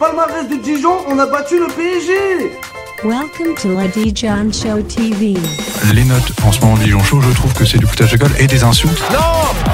[0.00, 2.12] Palmarès de Dijon, on a battu le PSG
[3.04, 5.34] Welcome to la Dijon Show TV.
[5.92, 8.16] Les notes en ce moment de Dijon Show, je trouve que c'est du foutage de
[8.16, 8.98] gueule et des insultes.
[9.12, 9.18] Non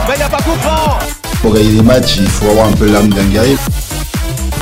[0.09, 0.99] Mais il n'y a pas comprendre
[1.41, 3.57] Pour gagner des matchs, il faut avoir un peu l'âme d'un guerrier.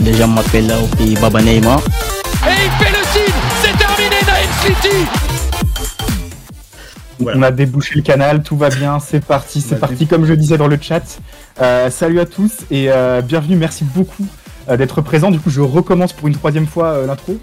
[0.03, 1.81] Les gens m'appellent là au pays Baba Neymar.
[1.81, 4.97] Et il fait le signe C'est terminé, Naïm City
[7.35, 10.59] On a débouché le canal, tout va bien, c'est parti, c'est parti comme je disais
[10.59, 11.21] dans le chat.
[11.63, 15.31] Euh, salut à tous et euh, bienvenue, merci beaucoup euh, d'être présent.
[15.31, 17.37] Du coup, je recommence pour une troisième fois euh, l'intro.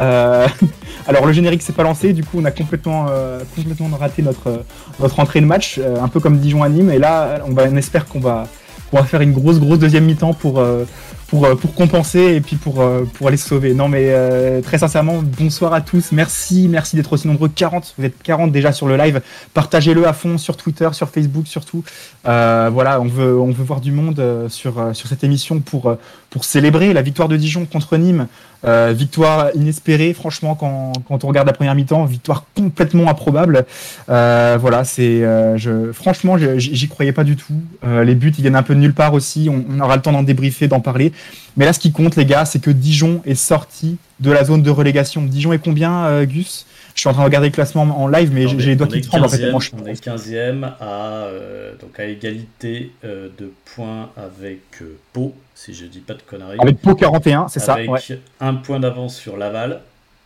[0.00, 0.46] Euh,
[1.08, 4.62] alors le générique s'est pas lancé, du coup on a complètement, euh, complètement raté notre,
[5.00, 6.90] notre entrée de match, euh, un peu comme Dijon anime.
[6.90, 8.46] Et là, on, espère qu'on va,
[8.90, 10.84] qu'on va faire une grosse grosse deuxième mi-temps pour, euh,
[11.28, 13.74] pour, euh, pour compenser et puis pour, euh, pour aller se sauver.
[13.74, 17.48] Non mais euh, très sincèrement, bonsoir à tous, merci, merci d'être aussi nombreux.
[17.48, 19.20] 40, vous êtes 40 déjà sur le live.
[19.54, 21.84] Partagez-le à fond sur Twitter, sur Facebook surtout.
[22.26, 25.60] Euh, voilà, on veut, on veut voir du monde euh, sur, euh, sur cette émission
[25.60, 25.98] pour, euh,
[26.30, 28.26] pour célébrer la victoire de Dijon contre Nîmes.
[28.64, 33.64] Euh, victoire inespérée, franchement, quand, on regarde la première mi-temps, victoire complètement improbable.
[34.08, 37.54] Euh, voilà, c'est, euh, franchement, j'y croyais pas du tout.
[37.84, 39.48] Les buts, ils viennent un peu de nulle part aussi.
[39.48, 41.12] On, aura le temps d'en débriefer, d'en parler.
[41.56, 44.62] Mais là, ce qui compte, les gars, c'est que Dijon est sorti de la zone
[44.62, 45.22] de relégation.
[45.22, 46.66] Dijon est combien, Gus?
[46.98, 49.00] Je suis en train de regarder le classement en live, mais j'ai les doigts qui
[49.02, 49.36] tremblent en fait.
[49.36, 54.62] 15e, tellement je- On est 15e à, euh, donc à égalité euh, de points avec
[54.82, 56.58] euh, Pau, si je dis pas de conneries.
[56.58, 57.74] Avec Pau 41, c'est ça.
[57.74, 58.00] Avec ouais.
[58.40, 59.80] un point d'avance sur Laval.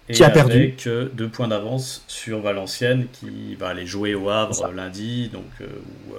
[0.09, 0.57] Et Qui a perdu.
[0.57, 5.29] avec deux points d'avance sur Valenciennes qui va aller jouer au Havre lundi.
[5.31, 6.15] Donc, où,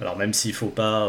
[0.00, 1.06] alors même s'il faut pas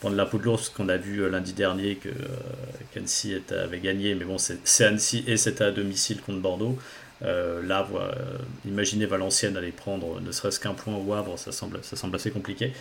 [0.00, 4.16] prendre la peau de l'ours, qu'on a vu lundi dernier que euh, était- avait gagné,
[4.16, 6.76] mais bon, c'est c'est Annecy et c'était à domicile contre Bordeaux.
[7.22, 11.50] Euh, là, voilà, euh, imaginez Valenciennes aller prendre ne serait-ce qu'un point au Havre, ça
[11.50, 12.72] semble, ça semble assez compliqué.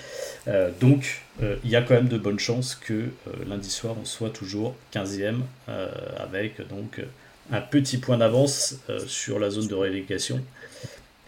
[0.48, 3.06] Euh, donc, euh, il y a quand même de bonnes chances que
[3.48, 5.88] lundi soir, on soit toujours 15e euh,
[6.20, 7.02] avec donc
[7.52, 8.76] un petit point d'avance
[9.08, 10.40] sur la zone de relégation.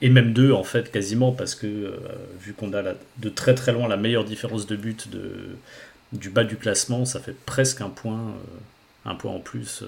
[0.02, 2.00] Et même deux, en fait, quasiment, parce que
[2.40, 5.32] vu qu'on a la- de très très loin la meilleure différence de but de,
[6.14, 8.34] du bas du classement, ça fait presque un point,
[9.06, 9.84] un point en plus,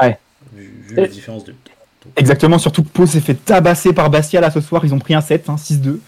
[0.00, 0.18] Ouais.
[0.52, 1.70] vu, vu la différence de but.
[2.16, 4.84] Exactement, surtout que Pau s'est fait tabasser par Bastia là ce soir.
[4.84, 5.98] Ils ont pris un 7, hein, 6-2.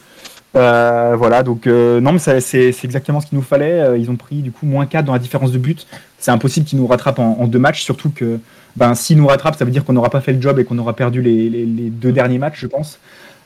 [0.55, 3.81] Euh, voilà, donc euh, non, mais c'est exactement ce qu'il nous fallait.
[3.81, 5.87] Euh, Ils ont pris du coup moins 4 dans la différence de but.
[6.19, 8.39] C'est impossible qu'ils nous rattrapent en, deux matchs, surtout que
[8.77, 10.79] ben, s'ils nous rattrapent, ça veut dire qu'on n'aura pas fait le job et qu'on
[10.79, 12.99] aura perdu les, deux derniers matchs, je pense.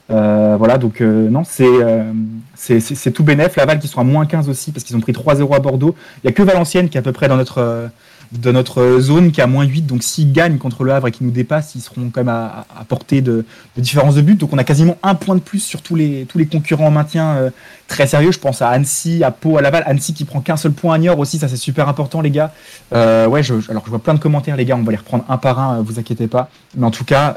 [0.09, 3.56] Voilà, donc non, c'est tout bénef.
[3.56, 5.95] Laval qui à moins 15 aussi parce qu'ils ont pris 3-0 à Bordeaux.
[6.23, 7.89] Il n'y a que Valenciennes qui est à peu près dans notre,
[8.32, 9.82] de notre zone qui est à moins 8.
[9.82, 12.66] Donc s'ils gagnent contre le Havre et qu'ils nous dépassent, ils seront quand même à,
[12.88, 13.44] portée de,
[13.76, 14.38] de différence de but.
[14.38, 16.91] Donc on a quasiment un point de plus sur tous les, tous les concurrents en
[16.91, 17.50] maintien euh,
[17.88, 18.32] très sérieux.
[18.32, 19.84] Je pense à Annecy, à Pau, à Laval.
[19.87, 22.53] Annecy qui prend qu'un seul point à Niort aussi, ça c'est super important les gars.
[22.94, 25.38] Euh, ouais, alors je vois plein de commentaires les gars, on va les reprendre un
[25.38, 26.50] par un, euh, vous inquiétez pas.
[26.76, 27.37] Mais en tout cas,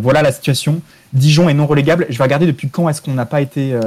[0.00, 0.80] voilà la situation.
[1.12, 2.06] Dijon est non relégable.
[2.10, 3.80] Je vais regarder depuis quand est-ce qu'on n'a pas été euh,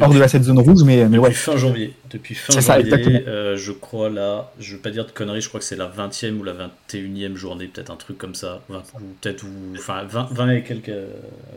[0.00, 1.30] hors de la cette zone rouge, mais, mais Depuis ouais.
[1.32, 1.94] fin janvier.
[2.10, 3.12] Depuis fin C'est ça, exactement.
[3.16, 5.76] janvier, euh, je crois là, je veux pas dire de conneries, je crois que c'est
[5.76, 6.54] la 20e ou la
[6.88, 8.60] 21e journée, peut-être un truc comme ça.
[8.68, 10.88] 20 ou peut-être, ou, enfin 20, 20 et quelques.
[10.88, 11.06] euh,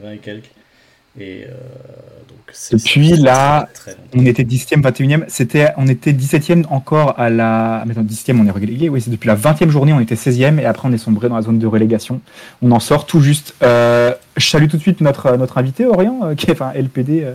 [0.04, 0.50] 20 et quelques.
[1.20, 1.50] Et euh,
[2.28, 2.76] donc c'est.
[2.76, 4.20] Depuis c'est là, très, très longtemps.
[4.22, 7.78] On était 10e, 21e, c'était, on était 17e encore à la.
[7.81, 10.59] ah, Maintenant, 10e, on est relégué, oui, c'est depuis la 20e journée, on était 16e,
[10.59, 12.22] et après, on est sombré dans la zone de relégation.
[12.62, 13.56] On en sort tout juste.
[13.64, 17.24] Euh, je salue tout de suite notre, notre invité, Orient, euh, qui est, enfin, LPD,
[17.24, 17.34] euh,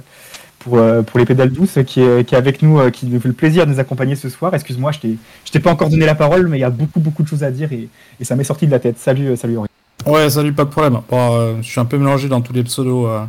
[0.58, 3.18] pour, euh, pour les pédales douces, qui est, qui est avec nous, euh, qui nous
[3.18, 4.54] fait le plaisir de nous accompagner ce soir.
[4.54, 7.00] Excuse-moi, je t'ai, je t'ai pas encore donné la parole, mais il y a beaucoup,
[7.00, 7.88] beaucoup de choses à dire, et,
[8.20, 8.98] et ça m'est sorti de la tête.
[8.98, 9.68] Salut, euh, salut, Orient.
[10.06, 11.00] Ouais, salut, pas de problème.
[11.10, 13.24] Bon, euh, je suis un peu mélangé dans tous les pseudos euh, euh,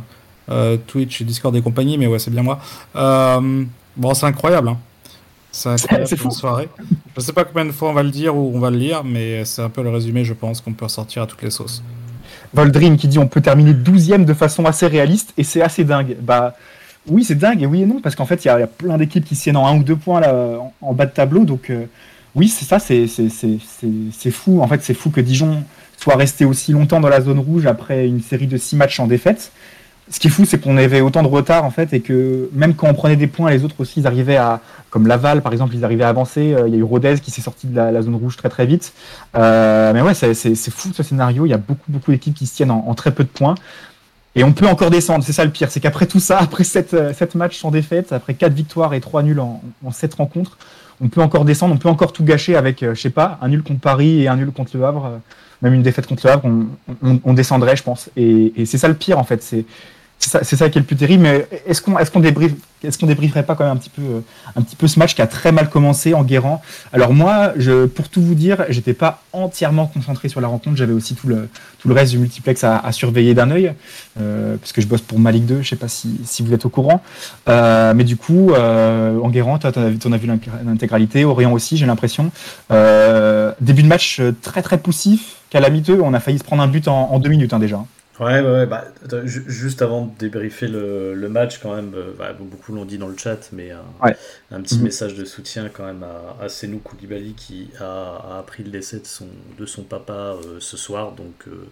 [0.86, 2.58] Twitch et Discord et compagnie, mais ouais, c'est bien moi.
[2.96, 3.64] Euh,
[3.96, 4.68] bon, c'est incroyable.
[4.68, 4.78] Hein.
[5.50, 5.76] C'est
[6.16, 6.30] fou.
[6.30, 6.68] soirée.
[7.16, 9.04] Je sais pas combien de fois on va le dire ou on va le lire,
[9.04, 11.82] mais c'est un peu le résumé, je pense, qu'on peut ressortir à toutes les sauces.
[12.54, 16.16] Voldream qui dit on peut terminer 12e de façon assez réaliste et c'est assez dingue.
[16.20, 16.54] Bah
[17.06, 18.64] oui, c'est dingue et oui et non parce qu'en fait il y, a il y
[18.64, 21.10] a plein d'équipes qui tiennent en un ou deux points là en, en bas de
[21.12, 21.86] tableau donc euh,
[22.34, 25.64] oui c'est ça c'est c'est- c'est- c'est- c'est fou en fait c'est fou que Dijon
[25.98, 29.06] soit resté aussi longtemps dans la zone rouge après une série de six matchs en
[29.06, 29.50] défaite.
[30.10, 32.74] Ce qui est fou c'est qu'on avait autant de retard en fait et que même
[32.74, 34.60] quand on prenait des points les autres aussi ils arrivaient à
[34.90, 36.52] comme Laval par exemple ils arrivaient à avancer.
[36.54, 38.66] Euh, Il y a eu Rodez qui s'est sorti de la, zone rouge très très
[38.66, 38.92] vite.
[39.36, 41.46] Euh, mais ouais, c'est- fou ce scénario.
[41.46, 43.54] Il y a beaucoup, beaucoup d'équipes qui se tiennent en, très peu de points.
[44.34, 45.24] Et on peut encore descendre.
[45.24, 45.70] C'est ça le pire.
[45.70, 49.40] C'est qu'après tout ça, après 7, matchs sans défaite, après 4 victoires et 3 nuls
[49.40, 50.58] en, en 7 rencontres,
[51.00, 51.74] on peut encore descendre.
[51.74, 54.28] On peut encore tout gâcher avec, euh, je sais pas, un nul contre Paris et
[54.28, 55.20] un nul contre le Havre.
[55.62, 56.50] Même une défaite contre le Havre,
[57.24, 58.10] on, descendrait, je pense.
[58.16, 59.42] Et, et c'est ça le pire, en fait.
[59.42, 59.64] C'est
[60.24, 61.24] C'est ça, qui est le plus terrible.
[61.24, 64.20] Mais est-ce qu'on débrieferait pas quand même un petit peu euh,
[64.54, 66.62] un petit peu ce match qui a très mal commencé en Guérant?
[66.92, 67.52] Alors moi,
[67.94, 70.76] pour tout vous dire, j'étais pas entièrement concentré sur la rencontre.
[70.76, 71.48] J'avais aussi tout le
[71.92, 73.74] reste du multiplex à, surveiller d'un œil
[74.20, 75.62] euh, parce que je bosse pour ma Ligue 2.
[75.62, 77.02] Je sais pas si, vous êtes au courant.
[77.48, 80.30] Euh, mais du coup, euh, en Guérant, toi, t'en as, vu-
[80.64, 81.24] l'intégralité.
[81.24, 82.30] Orient aussi, j'ai l'impression.
[82.70, 85.36] Euh, début de match très très poussif.
[85.50, 86.00] Calamiteux.
[86.02, 87.84] On a failli se prendre un but en, en deux minutes hein, déjà.
[88.22, 91.92] Ouais, ouais, ouais, bah, attends, ju- juste avant de débriefer le, le match, quand même,
[91.94, 94.16] euh, bah, beaucoup l'ont dit dans le chat, mais un, Ouais.
[94.50, 94.84] un petit Mhm.
[94.84, 97.84] message de soutien quand même à, à Senou Koulibaly qui a,
[98.34, 99.26] a appris le décès de son,
[99.58, 101.66] de son papa euh, ce soir, donc euh,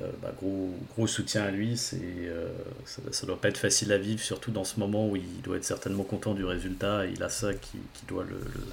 [0.00, 1.76] euh, bah, gros, gros soutien à lui.
[1.76, 2.48] C'est, euh,
[2.84, 5.56] ça, ça doit pas être facile à vivre, surtout dans ce moment où il doit
[5.56, 7.06] être certainement content du résultat.
[7.06, 8.72] Il a ça qui, qui doit le, le-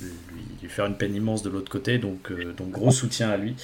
[0.00, 3.54] lui, faire une peine immense de l'autre côté, donc, euh, donc gros soutien à lui.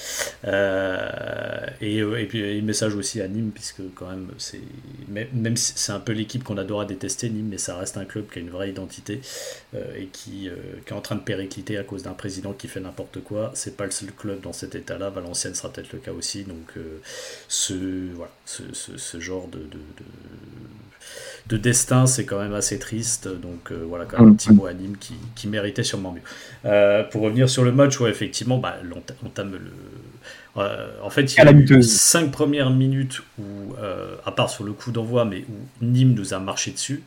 [0.45, 4.61] Euh, et, euh, et puis et message aussi à Nîmes, puisque quand même, c'est
[5.09, 8.05] même, si c'est un peu l'équipe qu'on adore à détester, Nîmes, mais ça reste un
[8.05, 9.21] club qui a une vraie identité
[9.75, 10.49] euh, et qui,
[10.87, 13.51] qui est en train de péricliter à cause d'un président qui fait n'importe quoi.
[13.55, 15.11] C'est pas le seul club dans cet état-là.
[15.11, 16.45] Valenciennes sera peut-être le cas aussi.
[16.45, 16.75] Donc,
[17.49, 19.61] ce, voilà, ce, ce, genre de,
[21.49, 23.29] de destin, c'est quand même assez triste.
[23.29, 26.23] Donc, euh, voilà, quand même un petit mot à Nîmes qui, qui méritait sûrement mieux.
[26.65, 28.77] Euh, pour revenir sur le match, ouais, effectivement, bah,
[29.25, 29.61] on tame le.
[30.57, 33.75] Euh, en fait, il y a eu cinq premières minutes où,
[34.25, 37.03] à part sur le coup d'envoi, mais où Nîmes nous a marché dessus.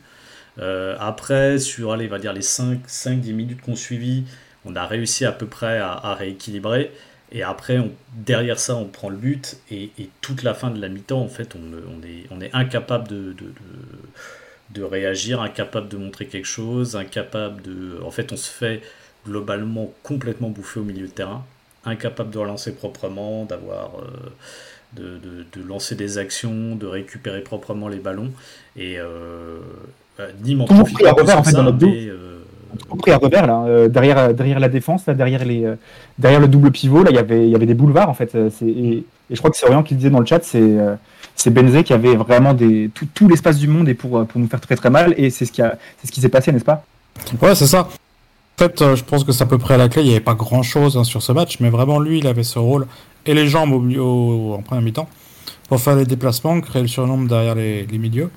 [0.58, 4.24] Après, sur allez, on va dire les 5-10 minutes qu'on suivi,
[4.64, 6.90] on a réussi à peu près à, à rééquilibrer.
[7.34, 9.58] Et après, on- derrière ça, on prend le but.
[9.70, 12.54] Et, et toute la fin de la mi-temps, en fait, on, on est, on est
[12.54, 13.52] incapable de, de, de-
[14.70, 18.00] de réagir, incapable de montrer quelque chose, incapable de.
[18.04, 18.82] En fait, on se fait
[19.26, 21.44] globalement complètement bouffer au milieu de terrain,
[21.84, 24.00] incapable de relancer proprement, d'avoir.
[24.00, 24.32] euh,
[24.94, 28.32] de, de- de lancer des actions, de récupérer proprement les ballons.
[28.76, 29.58] Et euh,
[30.20, 31.78] euh, Nîmes en profite pris à un peu revers, en sur fait, dans ça, notre
[31.78, 31.98] dos?
[31.98, 32.43] mais, euh,
[32.88, 35.74] Tout pris à revers là, euh, derrière, derrière la défense, là, derrière, les, euh,
[36.18, 38.34] derrière le double pivot, là, il y avait- il y avait des boulevards en fait.
[38.34, 40.94] euh, Et, je crois que c'est Orient qui le disait dans le chat, c'est euh,
[41.46, 44.48] Benzé qui avait vraiment des, tout, tout l'espace du monde et pour, euh, pour nous
[44.48, 45.14] faire très très mal.
[45.16, 46.84] Et c'est ce qui, a- c'est ce qui s'est passé, n'est-ce pas?
[47.42, 47.80] Ouais, c'est ça.
[47.80, 50.02] En fait, euh, je pense que c'est à peu près à la clé.
[50.02, 52.58] Il n'y avait pas grand-chose hein, sur ce match, mais vraiment, lui, il avait ce
[52.58, 52.86] rôle
[53.26, 55.08] et les jambes au, au- en première mi-temps
[55.68, 58.30] pour faire les déplacements, créer le surnombre derrière les, les milieux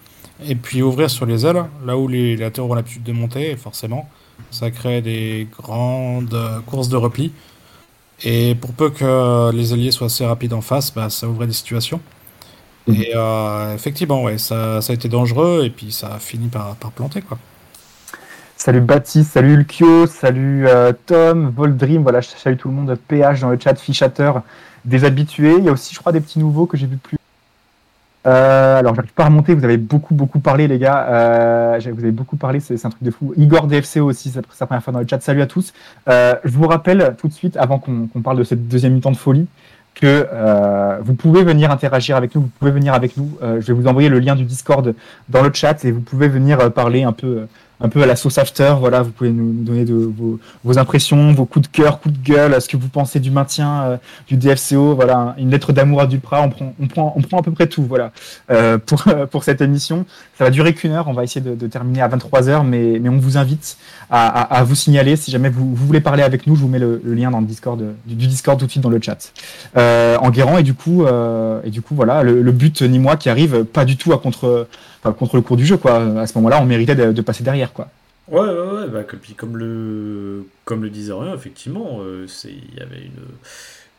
[0.48, 4.08] et puis ouvrir sur les ailes, là où les latéraux ont l'habitude de monter, forcément,
[4.52, 7.32] ça crée des grandes courses de repli.
[8.24, 11.54] Et pour peu que les alliés soient assez rapides en face, bah, ça ouvrait des
[11.54, 12.02] situations.
[12.88, 16.76] Et euh, effectivement, ouais, ça, ça a été dangereux, et puis ça a fini par,
[16.76, 17.38] par planter, quoi.
[18.56, 23.42] Salut Baptiste, salut Ulkio, salut euh, Tom, Voldream, voilà, je salue tout le monde, PH
[23.42, 24.42] dans le chat, Fichateur,
[24.84, 25.56] des habitués.
[25.60, 27.17] Il y a aussi, je crois, des petits nouveaux que j'ai vu plus.
[28.28, 31.08] Euh, alors, j'arrive pas à remonter, vous avez beaucoup, beaucoup parlé, les gars.
[31.10, 33.34] Euh, vous avez beaucoup parlé, c'est un truc de fou.
[33.38, 35.22] Igor DFCO aussi, c'est sa première fois dans le chat.
[35.22, 35.74] Salut à tous.
[36.10, 39.18] Euh, je vous rappelle tout de suite, avant qu'on parle de cette deuxième mi-temps de
[39.18, 39.48] folie,
[39.96, 43.38] que euh, vous pouvez venir interagir avec nous, vous pouvez venir avec nous.
[43.42, 44.94] Je vais vous envoyer le lien du Discord
[45.30, 47.48] dans le chat et vous pouvez venir parler un peu,
[47.80, 48.76] un peu à la sauce after.
[48.80, 52.68] Voilà, vous pouvez nous, donner vos, impressions, vos coups de cœur, coups de gueule, ce
[52.68, 53.98] que vous pensez du maintien euh,
[54.28, 54.96] du DFCO.
[54.96, 56.42] Voilà, une lettre d'amour à Duprat.
[56.42, 57.84] On prend, on prend, on prend à peu près tout.
[57.84, 58.12] Voilà,
[58.52, 60.06] euh, pour pour cette émission.
[60.38, 61.08] Ça va durer qu'une heure.
[61.08, 63.78] On va essayer de, terminer à 23 h mais mais on vous invite
[64.10, 66.56] à, à, vous signaler si jamais vous, vous voulez parler avec nous.
[66.56, 69.00] Je vous mets le, lien dans le Discord du, Discord tout de suite dans le
[69.02, 69.34] chat.
[69.76, 73.18] Euh, en et du coup euh, et du coup voilà le, le but ni moi
[73.18, 74.68] qui arrive pas du tout à contre
[75.00, 75.98] enfin, contre le cours du jeu quoi.
[76.20, 77.90] À ce moment-là, on méritait de, passer derrière quoi.
[78.28, 82.76] Ouais, ouais, ouais, bah, puis comme le, comme le disait rien, effectivement, euh, c'est, il
[82.78, 83.10] y avait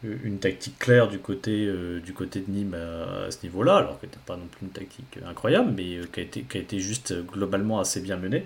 [0.02, 3.99] une, une tactique claire du côté, euh, du côté de Nîmes à, ce niveau-là, alors
[3.99, 6.61] que c'était pas non plus une tactique incroyable, mais euh, qui, a été, qui a
[6.61, 8.45] été juste globalement assez bien menée.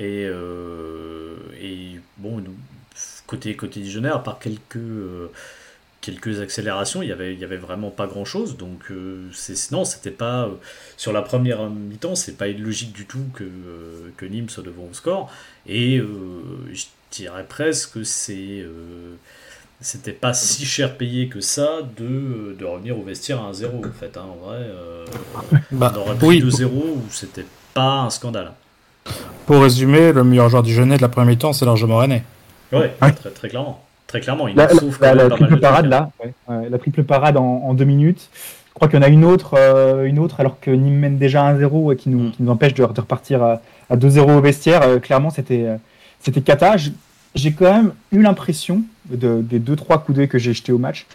[0.00, 0.28] Et,
[2.18, 2.42] bon,
[3.28, 4.78] côté, côté Dijonais, à quelques,
[6.04, 8.56] quelques accélérations, il y avait, il y avait vraiment pas grand chose.
[8.58, 10.44] Donc, euh, c'est, non, c'était pas.
[10.44, 10.48] euh,
[10.98, 14.82] sur la première mi-temps, c'est pas illogique du tout que, euh, que Nîmes soit devant
[14.90, 15.30] au score.
[15.66, 18.66] Et je dirais presque que c'est.
[19.80, 23.92] c'était pas si cher payé que ça de, de revenir au vestiaire à 1-0 en
[23.98, 24.16] fait.
[24.18, 24.26] hein.
[24.30, 24.60] en vrai,
[25.70, 26.42] Bah, on aurait pris oui.
[26.42, 28.52] 2-0 ou c'était pas un scandale.
[29.46, 32.22] Pour résumer, le meilleur joueur du Genet de la première mi-temps, c'est largement René.
[32.72, 33.12] Ouais, Ouais.
[33.12, 33.82] Très, très clairement.
[34.06, 36.32] Très clairement, il La, quand la- même la pas mal triple de parade là, ouais,
[36.48, 38.28] ouais, la triple parade en, en deux minutes.
[38.68, 41.16] Je crois qu'il y en a une autre, euh, une autre alors que Nîmes mène
[41.18, 42.30] déjà 1-0 et qui nous, Mm.
[42.32, 44.82] qui nous empêche de, de repartir à, à 2-0 au vestiaire.
[44.82, 45.76] Euh, clairement, c'était euh,
[46.20, 46.74] c'était cata.
[47.34, 50.78] J'ai quand même eu l'impression de- des deux trois coups d'œil que j'ai jetés au
[50.78, 51.06] match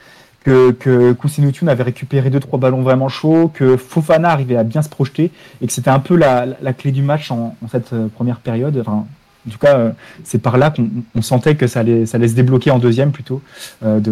[0.46, 4.82] que, que Kusinutun avait récupéré deux trois ballons vraiment chauds, que Fofana arrivait à bien
[4.82, 5.32] se projeter
[5.62, 8.78] et que c'était un peu la, la, clé du match en, en cette première période.
[8.80, 9.06] Enfin,
[9.50, 9.92] en tout cas, euh,
[10.24, 13.12] c'est par là qu'on on sentait que ça allait, ça allait se débloquer en deuxième
[13.12, 13.42] plutôt,
[13.84, 14.12] euh, de,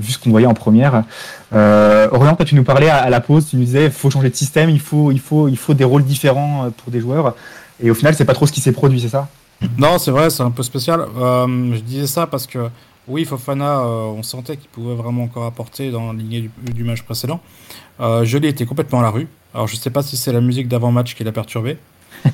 [0.00, 1.04] vu ce qu'on voyait en première.
[1.52, 4.10] Euh, Orient, quand tu nous parlais à, à la pause, tu nous disais il faut
[4.10, 7.00] changer de système, il faut, il faut, il faut des rôles différents euh, pour des
[7.00, 7.34] joueurs.
[7.80, 9.28] Et au final, c'est pas trop ce qui s'est produit, c'est ça?
[9.76, 11.00] Non, c'est vrai, c'est un peu spécial.
[11.16, 12.68] Euh, je disais ça parce que
[13.06, 16.84] oui, Fofana, euh, on sentait qu'il pouvait vraiment encore apporter dans la lignée du, du
[16.84, 17.40] match précédent.
[18.00, 19.28] Euh, Jolie était complètement à la rue.
[19.54, 21.78] Alors je sais pas si c'est la musique d'avant-match qui l'a perturbé.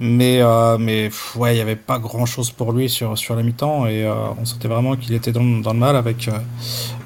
[0.00, 3.86] mais euh, mais ouais, il y avait pas grand-chose pour lui sur, sur la mi-temps
[3.86, 6.30] et euh, on sentait vraiment qu'il était dans, dans, le mal avec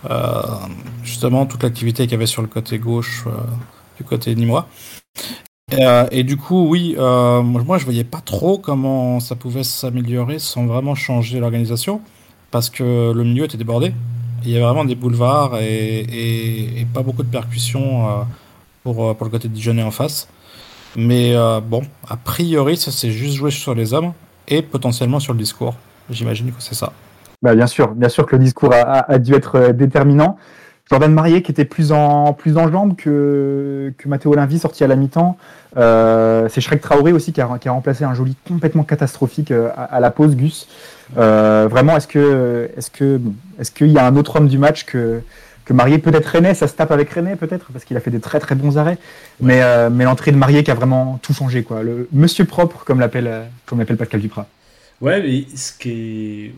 [0.09, 0.43] euh,
[1.03, 3.25] justement toute l'activité qu'il y avait sur le côté gauche
[3.99, 4.69] du côté nîmois.
[6.13, 10.95] Et du coup, oui, moi je voyais pas trop comment ça pouvait s'améliorer sans vraiment
[10.95, 12.01] changer l'organisation,
[12.53, 13.93] parce que le milieu était débordé.
[14.45, 18.25] Il y avait vraiment des boulevards et, et, pas beaucoup de percussions
[18.85, 20.29] pour, pour le côté de Dijonais en face.
[20.97, 24.13] Mais euh, bon, a priori, ça s'est juste joué sur les hommes
[24.49, 25.75] et potentiellement sur le discours.
[26.11, 26.93] J'imagine que c'est ça.
[27.43, 30.39] Bah bien sûr, bien sûr que le discours a, dû être déterminant.
[30.91, 34.87] Jordan Marier qui était plus en plus en jambes que que Matteo Linvi sorti à
[34.87, 35.37] la mi-temps.
[35.77, 40.37] Euh, c'est Shrek Traoré aussi qui a, remplacé un joli complètement catastrophique à, la pause
[40.37, 40.69] Gus.
[41.17, 42.19] Euh, vraiment, est-ce
[42.79, 45.23] est-ce qu'il y a un autre homme du match que
[45.64, 48.21] que Marier peut-être René, ça se tape avec René peut-être parce qu'il a fait des
[48.21, 48.99] très très bons arrêts.
[49.40, 51.83] Mais euh, mais l'entrée de Marier qui a vraiment tout changé quoi.
[51.83, 54.47] Le Monsieur propre comme l'appelle l'appelle Pascal Duprat.
[55.00, 56.54] Ouais, mais ce qui est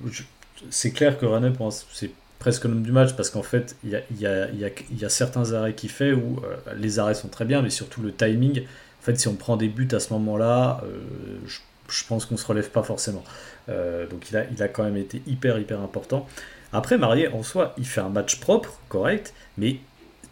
[0.71, 5.05] c'est clair que René pense c'est presque l'homme du match parce qu'en fait, il y
[5.05, 8.13] a, certains arrêts qu'il fait où euh, les arrêts sont très bien, mais surtout le
[8.13, 8.61] timing.
[8.61, 10.99] En fait, si on prend des buts à ce moment-là, euh,
[11.47, 11.59] je,
[11.89, 13.25] je, pense qu'on se relève pas forcément.
[13.69, 16.29] Euh, donc il a, il a quand même été hyper, hyper important.
[16.73, 19.77] Après, Marié, en soi, il fait un match propre, correct, mais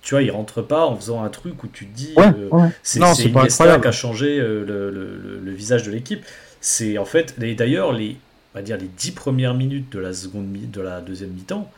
[0.03, 2.69] tu vois, il rentre pas en faisant un truc où tu te dis ouais, ouais.
[2.83, 6.23] c'est Iniesta qui a changé le, le, le, le visage de l'équipe.
[6.61, 8.17] C'est en fait, d'ailleurs, les,
[8.55, 11.71] on va dire les dix premières minutes de la, seconde, de la deuxième mi-temps,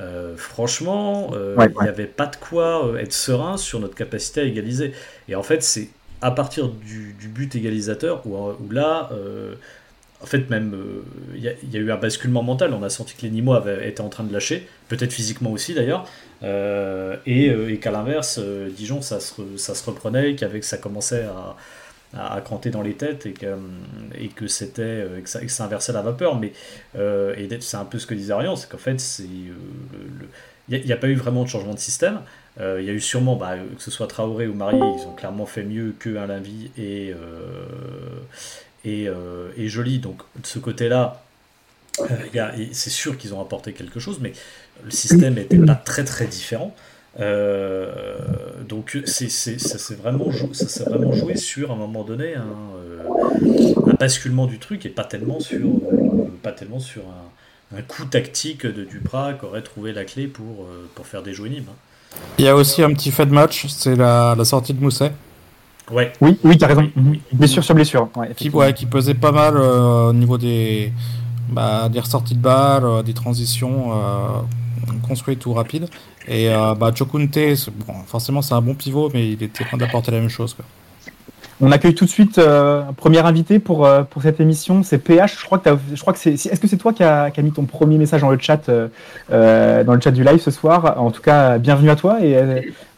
[0.00, 4.40] euh, franchement, euh, il n'y avait pas de quoi euh, être serein sur notre capacité
[4.40, 4.92] à égaliser.
[5.28, 5.88] Et en fait, c'est
[6.22, 9.10] à partir du, du, but égalisateur où, où là,
[10.22, 10.76] en fait, même,
[11.34, 12.74] il y, a eu un basculement mental.
[12.74, 16.06] On a senti que les avaient, étaient en train de lâcher, peut-être physiquement aussi d'ailleurs,
[16.42, 18.38] et, et qu'à l'inverse,
[18.76, 21.24] Dijon, ça se, reprenait, qu'avec ça commençait
[22.16, 23.46] à cranter dans les têtes et que,
[24.18, 26.38] et c'était que ça, inversait la vapeur.
[26.38, 26.52] Mais
[26.96, 29.00] euh, et c'est un peu ce que disait Ariane c'est qu'en fait
[30.68, 32.20] il n'y a, pas eu vraiment de changement de système.
[32.60, 35.14] Euh, il y a eu sûrement bah, que ce soit Traoré ou Marié ils ont
[35.14, 36.70] clairement fait mieux que Alain Vie
[38.84, 39.08] et
[39.56, 41.22] et Joly donc de ce côté là
[42.72, 44.32] c'est sûr qu'ils ont apporté quelque chose mais
[44.84, 46.74] le système n'était pas très très différent
[47.18, 48.16] euh,
[48.68, 52.46] donc ça s'est vraiment, joué sur à un moment donné un,
[52.76, 53.02] euh,
[53.86, 57.06] un basculement du truc et pas tellement sur, euh,
[57.76, 60.68] un, coup tactique de Duprat qui aurait trouvé la clé pour,
[61.02, 61.64] faire des jouets Nîmes.
[61.68, 62.16] Hein.
[62.38, 65.12] Il y a aussi un petit fait de match, c'est la, la sortie de Mousset.
[65.90, 66.12] Ouais.
[66.20, 66.90] Oui, oui, t'as raison.
[66.96, 67.20] Oui.
[67.32, 68.08] Blessure sur blessure.
[68.16, 70.92] Ouais, qui, ouais, qui pesait pas mal euh, au niveau des,
[71.48, 75.88] bah, des ressorties de balles, euh, des transitions euh, construites ou rapides.
[76.28, 77.38] Et euh, bah, Chokunte,
[77.86, 80.54] bon, forcément c'est un bon pivot, mais il était en train d'apporter la même chose.
[80.54, 80.64] Quoi.
[81.62, 84.96] On accueille tout de suite euh, un premier invité pour, euh, pour cette émission, c'est
[84.96, 85.38] PH.
[85.38, 86.32] Je crois que, je crois que c'est.
[86.32, 89.92] Est-ce que c'est toi qui as mis ton premier message dans le chat, euh, dans
[89.92, 90.98] le chat du live ce soir?
[90.98, 92.34] En tout cas, bienvenue à toi et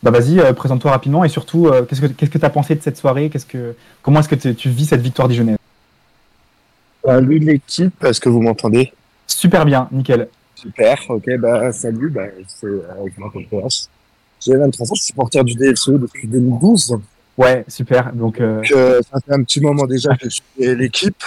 [0.04, 2.97] bah vas-y, présente-toi rapidement et surtout, qu'est-ce que qu'est-ce que tu as pensé de cette
[2.97, 3.31] soirée?
[3.31, 5.59] Qu'est-ce que comment est-ce que tu vis cette victoire dijonnaise
[7.04, 8.92] Salut l'équipe, est-ce que vous m'entendez?
[9.26, 10.28] Super bien, nickel.
[10.54, 12.69] Super, ok, bah salut, bah, c'est
[13.00, 13.87] avec moi PH.
[14.40, 17.00] J'ai 23 ans, je suis supporter du DFCE depuis 2012.
[17.39, 18.12] Ouais, super.
[18.12, 18.57] Donc, euh...
[18.57, 21.23] Donc euh, ça fait un petit moment déjà que je suis l'équipe.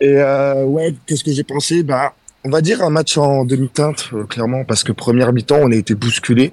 [0.00, 1.82] Et euh, ouais, qu'est-ce que j'ai pensé?
[1.82, 5.70] Bah, on va dire un match en demi-teinte, euh, clairement, parce que première mi-temps, on
[5.70, 6.52] a été bousculé.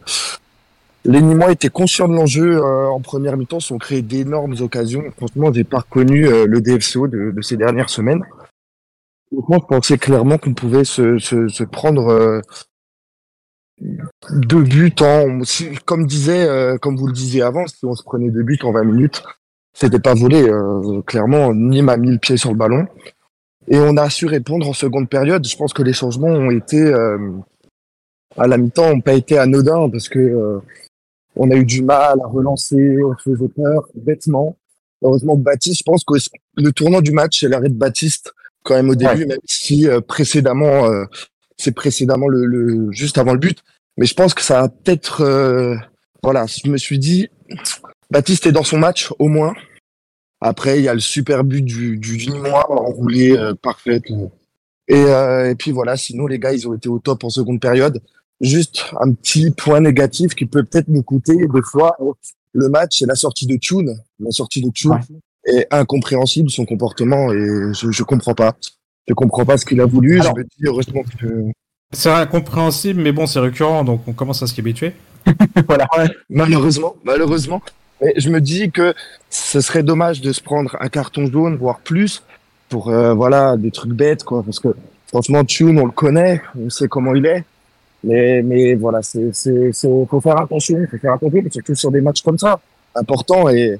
[1.05, 5.03] Les Nîmois étaient conscients de l'enjeu euh, en première mi-temps, sont créés d'énormes occasions.
[5.15, 8.23] Franchement, j'ai pas reconnu le DFCO de, de, ces dernières semaines.
[9.31, 12.41] Donc moi, je pensais clairement qu'on pouvait se, se, se prendre euh,
[13.79, 15.41] deux buts en,
[15.85, 18.71] comme disait, euh, comme vous le disiez avant, si on se prenait deux buts en
[18.71, 19.23] 20 minutes,
[19.73, 20.41] c'était pas volé.
[20.43, 22.87] Euh, clairement, Nîmes a mis le pied sur le ballon
[23.67, 25.45] et on a su répondre en seconde période.
[25.45, 27.17] Je pense que les changements ont été euh,
[28.37, 30.59] à la mi-temps, n'ont pas été anodins parce que euh,
[31.35, 34.57] on a eu du mal à relancer, on faisait peur bêtement.
[35.03, 36.15] Heureusement, Baptiste, je pense que
[36.55, 39.25] le tournant du match, c'est l'arrêt de Baptiste quand même au début, ouais.
[39.25, 41.05] même si euh, précédemment, euh,
[41.57, 43.63] c'est précédemment le, le, juste avant le but.
[43.97, 45.75] Mais je pense que ça a peut-être, euh,
[46.23, 47.29] voilà, je me suis dit,
[48.11, 49.53] Baptiste est dans son match au moins.
[50.39, 54.01] Après, il y a le super but du, du Vinois enroulé euh, parfait.
[54.87, 57.59] Et, euh, et puis voilà, sinon les gars, ils ont été au top en seconde
[57.59, 58.01] période.
[58.39, 61.97] Juste un petit point négatif qui peut peut-être nous coûter des fois
[62.53, 63.97] le match, c'est la sortie de Tune.
[64.19, 64.99] La sortie de Tune
[65.45, 68.55] est incompréhensible son comportement et je je comprends pas.
[69.07, 70.19] Je comprends pas ce qu'il a voulu.
[70.19, 71.45] Alors- je me dis heureusement que
[71.93, 74.93] C'est incompréhensible, mais bon, c'est récurrent, donc on commence à s'y habituer.
[75.67, 75.87] voilà.
[75.97, 77.61] Ouais, malheureusement, malheureusement.
[78.01, 78.93] Mais je me dis que
[79.29, 82.23] ce serait dommage de se prendre un carton jaune, voire plus,
[82.69, 84.43] pour euh, voilà des trucs bêtes, quoi.
[84.43, 84.75] Parce que
[85.07, 87.43] franchement, Tune, on le connaît, on sait comment il est.
[88.03, 92.21] Mais mais voilà, c'est c'est faut faire attention, faut faire attention, surtout sur des matchs
[92.21, 92.59] comme ça,
[92.95, 93.79] importants et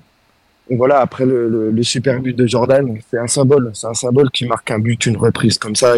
[0.70, 3.94] et voilà, après le, le, le super but de Jordan, c'est un symbole, c'est un
[3.94, 5.96] symbole qui marque un but, une reprise comme ça.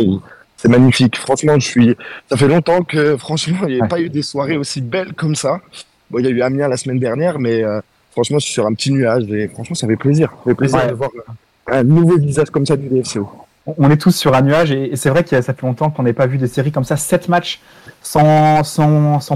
[0.58, 1.18] C'est magnifique.
[1.18, 1.96] Franchement, je suis.
[2.30, 5.36] Ça fait longtemps que, franchement, il n'y a pas eu des soirées aussi belles comme
[5.36, 5.62] ça.
[6.12, 7.80] Bon, il y a eu Amiens la semaine dernière, mais euh,
[8.12, 10.30] franchement, je suis sur un petit nuage et franchement, ça fait plaisir.
[10.44, 10.88] Ça fait plaisir Ouais.
[10.90, 11.10] de voir
[11.68, 13.30] un nouveau visage comme ça du DFCO.
[13.78, 16.14] On est tous sur un nuage et c'est vrai que ça fait longtemps qu'on n'ait
[16.14, 17.62] pas vu des séries comme ça, sept matchs
[18.02, 18.64] sans,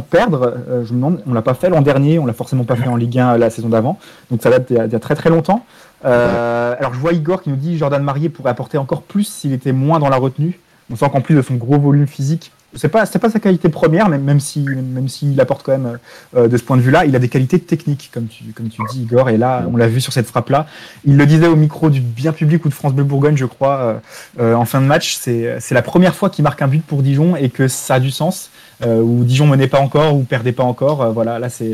[0.09, 0.55] perdre.
[0.69, 2.87] Euh, je me demande, on l'a pas fait l'an dernier, on l'a forcément pas fait
[2.87, 3.99] en Ligue 1 la saison d'avant,
[4.31, 5.65] donc ça date d'il y a- d'il y a très très longtemps.
[6.05, 9.53] Euh, alors je vois Igor qui nous dit Jordan Marié pourrait apporter encore plus s'il
[9.53, 10.59] était moins dans la retenue.
[10.91, 13.69] On sent qu'en plus de son gros volume physique, c'est pas c'est pas sa qualité
[13.69, 15.99] première, même même si même s'il apporte quand même
[16.35, 18.81] euh, de ce point de vue-là, il a des qualités techniques comme tu comme tu
[18.91, 19.29] dis Igor.
[19.29, 20.67] Et là, on l'a vu sur cette frappe-là.
[21.05, 23.77] Il le disait au micro du bien public ou de France Bleu Bourgogne, je crois,
[23.77, 23.93] euh,
[24.39, 25.15] euh, en fin de match.
[25.15, 27.99] C'est c'est la première fois qu'il marque un but pour Dijon et que ça a
[27.99, 28.49] du sens.
[28.85, 31.01] Euh, où Dijon menait pas encore ou perdait pas encore.
[31.01, 31.73] Euh, voilà, là c'est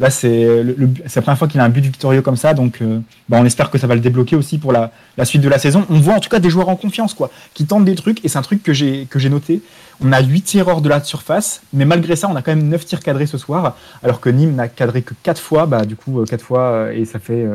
[0.00, 2.52] là c'est la première fois qu'il a un but victorieux comme ça.
[2.52, 5.42] Donc euh, bah, on espère que ça va le débloquer aussi pour la, la suite
[5.42, 5.86] de la saison.
[5.88, 8.28] On voit en tout cas des joueurs en confiance quoi, qui tentent des trucs et
[8.28, 9.62] c'est un truc que j'ai que j'ai noté.
[10.04, 12.84] On a 8 tireurs de la surface, mais malgré ça, on a quand même 9
[12.84, 16.24] tirs cadrés ce soir, alors que Nîmes n'a cadré que 4 fois, bah du coup
[16.24, 17.46] 4 fois euh, et ça fait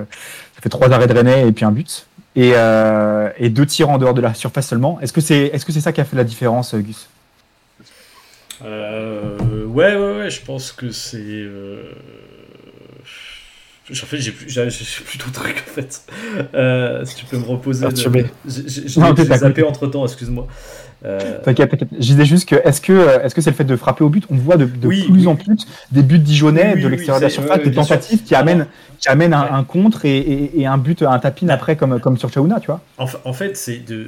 [0.56, 2.08] ça fait 3 arrêts de Rennais et puis un but.
[2.36, 2.54] Et,
[3.39, 5.00] et deux tirs en dehors de la surface seulement.
[5.01, 7.08] Est-ce que c'est est-ce que c'est ça qui a fait la différence, Gus?
[8.66, 11.18] Euh, ouais, ouais, ouais, je pense que c'est.
[11.22, 11.82] Euh...
[13.89, 14.48] En fait, j'ai plus,
[15.06, 16.02] plus d'autres trucs en fait.
[16.54, 17.86] Euh, si tu peux me reposer.
[17.86, 18.26] le- Perturbé.
[18.46, 18.88] J'ai
[19.38, 20.46] zappé entre temps, excuse-moi.
[21.06, 21.89] Euh, T'inquiète, t'inquiète.
[21.93, 24.10] Je disais juste que est-ce que euh, est-ce que c'est le fait de frapper au
[24.10, 24.26] but?
[24.30, 25.28] On voit de, de Oui, plus oui.
[25.28, 25.56] en plus
[25.91, 27.76] des buts dijonnais Oui, de l'extérieur de la surface, des sûr.
[27.76, 28.65] tentatives qui amènent
[29.00, 29.50] qui amènent un, Ouais.
[29.52, 32.65] un contre et, et- et un but, un tapin après comme comme sur Chaouna, tu
[32.67, 32.82] vois.
[32.98, 34.06] En, en fait, c'est de.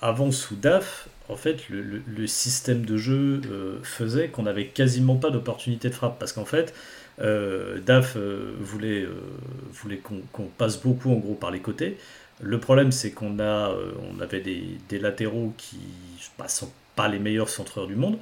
[0.00, 5.30] Avant sous DAF, en fait, le, système de jeu euh, faisait qu'on n'avait quasiment pas
[5.30, 6.18] d'opportunité de frappe.
[6.18, 6.74] Parce qu'en fait,
[7.20, 9.06] euh, DAF euh, voulait,
[9.72, 10.00] voulait
[10.32, 11.98] qu'on passe beaucoup en gros par les côtés.
[12.40, 13.74] Le problème, c'est qu'on a,
[14.20, 15.78] avait des, des latéraux qui
[16.38, 18.18] ne sont pas les meilleurs centreurs du monde.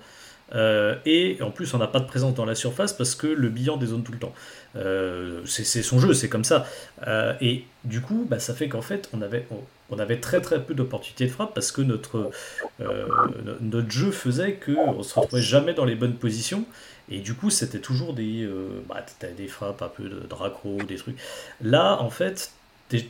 [0.54, 3.48] Euh, et en plus, on n'a pas de présence dans la surface parce que le
[3.48, 4.34] bilan dézone tout le temps.
[4.76, 6.66] Euh, c'est son jeu, c'est comme ça.
[7.06, 11.26] Euh, et du coup, bah, ça fait qu'en fait, on avait, très très peu d'opportunités
[11.26, 12.30] de frappe parce que notre,
[12.80, 16.64] no- notre jeu faisait qu'on se retrouvait jamais dans les bonnes positions.
[17.10, 18.48] Et du coup, c'était toujours des,
[18.88, 19.04] bah,
[19.36, 21.18] des frappes un peu de dracro, des trucs.
[21.60, 22.52] Là, en fait,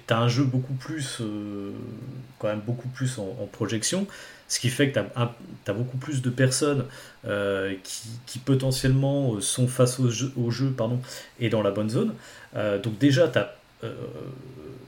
[0.06, 1.72] t'as un jeu beaucoup plus, euh,
[2.38, 4.06] quand même beaucoup plus en, projection,
[4.48, 5.32] ce qui fait que t'as
[5.64, 6.84] t'as beaucoup plus de personnes
[7.26, 7.74] euh,
[8.26, 11.00] qui, potentiellement euh, sont face au jeu, pardon,
[11.38, 12.14] et dans la bonne zone.
[12.54, 13.54] Donc déjà, tu as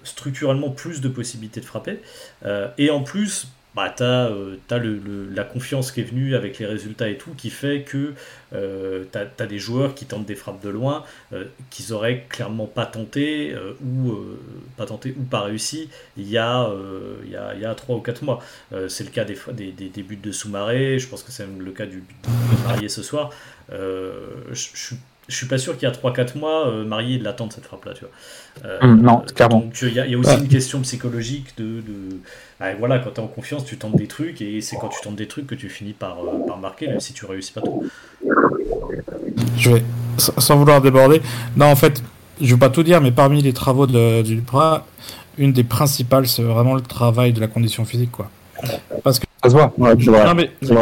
[0.04, 2.00] structurellement plus de possibilités de frapper.
[2.76, 4.30] Et en plus, bah, tu as,
[5.34, 8.14] la confiance qui est venue avec les résultats et tout, qui fait que
[8.52, 9.04] euh,
[9.48, 13.72] des joueurs qui tentent des frappes de loin, euh, qu'ils auraient clairement pas tenté, euh,
[13.84, 14.38] ou euh,
[14.76, 17.74] pas tenté ou pas réussi il y a, euh, il y a, il y a
[17.74, 18.42] 3 ou 4 mois.
[18.72, 21.62] Euh, c'est le cas des, des, des, buts de Soumaré, je pense que c'est même
[21.62, 23.30] le cas du but de Marié ce soir.
[23.72, 24.96] Euh, je suis
[25.32, 27.92] je suis pas sûr qu'il y a 3-4 mois, euh, Marié il l'attende cette frappe-là,
[27.94, 28.10] tu vois.
[28.68, 29.60] Euh, Hum, non, clairement.
[29.60, 30.38] Donc il y, a- il y a aussi Ouais.
[30.38, 32.18] une question psychologique de, de-
[32.60, 35.00] ah, voilà, quand tu es en confiance, tu tentes des trucs et c'est quand tu
[35.02, 37.62] tentes des trucs que tu finis par, euh, par marquer, même si tu réussis pas
[37.62, 37.82] tout.
[39.56, 39.82] Je vais,
[40.18, 41.22] sans vouloir déborder,
[41.56, 42.02] non, en fait,
[42.40, 44.86] je veux pas tout dire, mais parmi les travaux de, du Duprat,
[45.38, 48.30] une des principales, c'est vraiment le travail de la condition physique, quoi.
[49.02, 49.72] Parce que Ça se voit.
[49.78, 50.24] Ouais, vrai.
[50.26, 50.74] Non, mais je,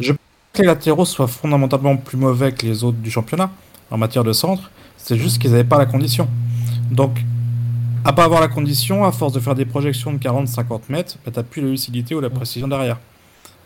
[0.00, 0.18] je pense
[0.52, 3.50] que les latéraux soient fondamentalement plus mauvais que les autres du championnat
[3.90, 4.70] en matière de centre.
[4.96, 6.28] C'est juste qu'ils n'avaient pas la condition.
[6.90, 7.20] Donc,
[8.04, 11.30] à pas avoir la condition, à force de faire des projections de 40-50 mètres, bah,
[11.34, 12.98] t'as plus la lucidité ou la précision derrière.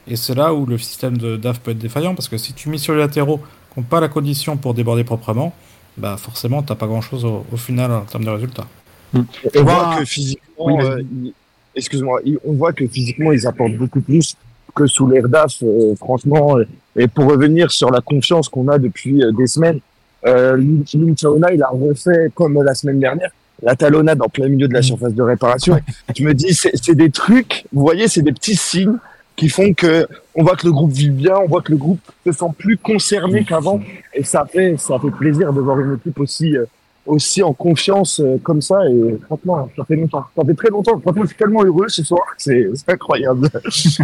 [0.09, 2.69] Et c'est là où le système de DAF peut être défaillant, parce que si tu
[2.69, 3.39] mets sur les latéraux
[3.73, 5.55] qui n'ont pas la condition pour déborder proprement,
[5.97, 8.67] bah forcément, t'as pas grand-chose au, au final en termes de résultats.
[9.15, 11.33] On vois voit que physiquement, Oui, euh, ils-
[11.77, 14.35] excuse-moi, on voit que physiquement ils apportent beaucoup plus
[14.75, 16.57] que sous l'air DAF, euh, franchement.
[16.97, 19.79] Et pour revenir sur la confiance qu'on a depuis euh, des semaines,
[20.27, 23.31] euh, il a refait comme la semaine dernière
[23.63, 24.85] la talonnade en plein milieu de la Mm.
[24.85, 25.79] surface de réparation.
[26.17, 28.97] Je me dis, c'est c'est des trucs, vous voyez, c'est des petits signes
[29.37, 32.01] qui font que on voit que le groupe vit bien, on voit que le groupe
[32.27, 33.81] se sent plus concerné qu'avant,
[34.15, 36.65] et ça fait ça fait plaisir de voir une équipe aussi euh,
[37.07, 38.79] aussi en confiance euh, comme ça.
[38.89, 40.99] Et franchement, ça fait longtemps, ça fait très longtemps.
[41.01, 43.49] Franchement, je suis tellement heureux ce soir, c'est c'est incroyable.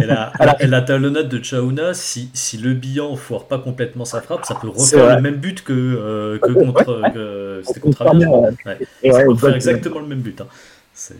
[0.01, 4.05] Et la, la, et la talonnade de Chauna, si, si le bilan foire pas complètement
[4.05, 7.11] sa frappe, ça peut C'est refaire le même but que, euh, que Ouais, contre.
[7.13, 8.05] que- C'était contre
[8.65, 8.77] Ouais.
[9.03, 9.99] Et Ça ouais, peut refaire exactement.
[9.99, 10.41] le même but.
[10.41, 10.47] hein.
[10.93, 11.15] C'est-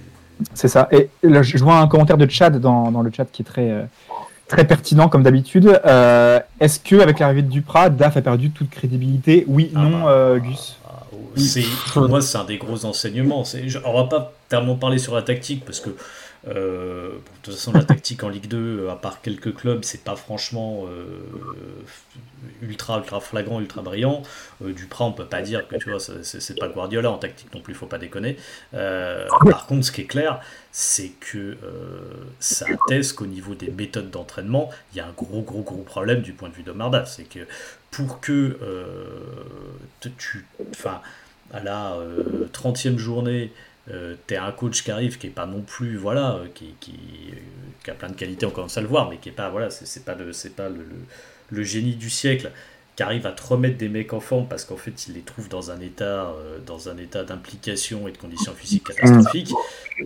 [0.53, 0.87] C'est ça.
[0.91, 3.69] Et là, je vois un commentaire de Chad dans, dans le chat qui est très,
[3.71, 3.83] euh,
[4.47, 5.79] très pertinent comme d'habitude.
[5.85, 9.43] Euh, Est-ce que avec l'arrivée de Duprat, DAF a perdu toute crédibilité?
[9.47, 10.11] Oui, Ah non, bah.
[10.11, 10.78] euh, Gus.
[11.35, 11.63] C'est-
[11.95, 13.43] moi, c'est un des gros enseignements.
[13.85, 15.89] On va pas tellement parler sur la tactique parce que,
[16.47, 20.03] euh, de toute façon, la tactique en Ligue 2, euh, à part quelques clubs, c'est
[20.03, 21.03] pas franchement euh,
[22.61, 24.23] ultra, ultra flagrant, ultra brillant.
[24.63, 27.61] Euh, Duprat, on peut pas dire que tu vois, c'est- pas Guardiola en tactique non
[27.61, 28.37] plus, faut pas déconner.
[28.71, 30.39] Par contre, ce qui est clair,
[30.71, 31.57] c'est que
[32.39, 36.21] ça atteste qu'au niveau des méthodes d'entraînement, il y a un gros, gros, gros problème
[36.21, 37.05] du point de vue de Marda.
[37.05, 37.39] C'est que
[37.91, 38.57] pour que
[40.17, 41.01] tu, enfin,
[41.53, 43.51] à la euh, 30e journée,
[43.91, 46.93] euh, tu un coach qui arrive qui est pas non plus, voilà, euh, qui, qui,
[47.31, 47.35] euh,
[47.83, 49.69] qui a plein de qualités, on commence à le voir, mais qui est pas, voilà,
[49.69, 51.05] c'est c'est pas, le, c'est pas le, le-
[51.51, 52.51] le génie du siècle
[52.95, 55.47] qui arrive à te remettre des mecs en forme parce qu'en fait il les trouve
[55.49, 59.51] dans un état euh, dans un état d'implication et de conditions physiques catastrophiques.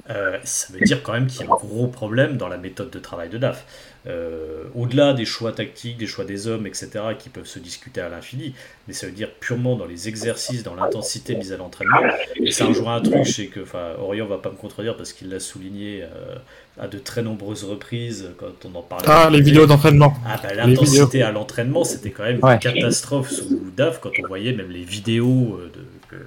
[0.10, 2.92] Euh, ça veut dire quand même qu'il y a un gros problème dans la méthode
[2.92, 3.66] de travail de DAF
[4.06, 8.10] Euh, au-delà des choix tactiques des choix des hommes etc qui peuvent se discuter à
[8.10, 8.54] l'infini
[8.86, 12.02] mais ça veut dire purement dans les exercices dans l'intensité mise à l'entraînement
[12.36, 13.62] et ça rejoint un truc c'est que
[14.02, 16.36] Orion va pas me contredire parce qu'il l'a souligné euh,
[16.78, 20.14] à de très nombreuses reprises quand on en parlait Ah, les vidéos d'entraînement.
[20.28, 22.56] ah bah, l'intensité à l'entraînement, c'était quand même Ouais.
[22.56, 26.18] une catastrophe sous DAF quand on voyait même les vidéos euh, de,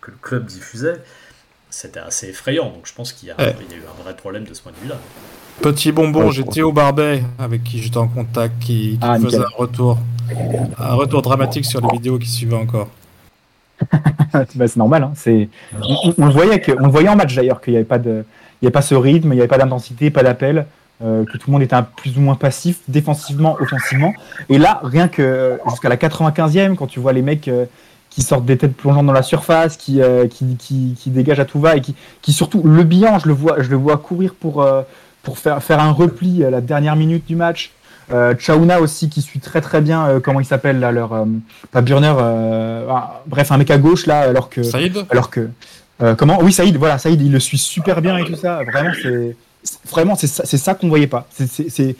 [0.00, 0.96] que, le club diffusait.
[1.70, 3.34] C'était assez effrayant, donc je pense qu'il Ouais.
[3.38, 4.98] y a eu un vrai problème de ce point de vue-là.
[5.62, 9.26] Petit bonbon, Ouais, j'ai Théo Barbet, avec qui j'étais en contact, qui, qui Ah, faisait
[9.26, 9.42] nickel.
[9.42, 9.98] un retour.
[10.78, 12.88] Un retour dramatique sur les vidéos qui suivaient encore.
[14.54, 15.02] Bah, c'est normal.
[15.02, 15.12] Hein.
[15.16, 15.48] C'est...
[15.82, 18.24] On, on le voyait que, on voyait en match d'ailleurs qu'il n'y avait pas de,
[18.62, 20.66] il y avait pas ce rythme, il n'y avait pas d'intensité, pas d'appel,
[21.02, 24.12] euh, que tout le monde était un plus ou moins passif, défensivement, offensivement.
[24.48, 27.64] Et là, rien que jusqu'à la 95e, quand tu vois les mecs euh,
[28.10, 31.44] qui sortent des têtes plongeantes dans la surface, qui, euh, qui, qui, qui dégagent à
[31.44, 34.34] tout va et qui, qui surtout le bilan, je le vois, je le vois courir
[34.38, 34.64] pour,
[35.22, 37.72] pour faire, faire un repli à la dernière minute du match.
[38.12, 41.26] Euh, Chauna aussi qui suit très très bien euh, comment il s'appelle là leur euh,
[41.70, 45.48] pas Burner euh, ah, bref un mec à gauche là alors que Saïd alors que
[46.02, 46.40] euh, comment?
[46.42, 49.36] Oui Saïd voilà Saïd il le suit super bien et tout ça vraiment c'est
[49.88, 51.94] vraiment c'est ça, ça qu'on voyait pas c'est,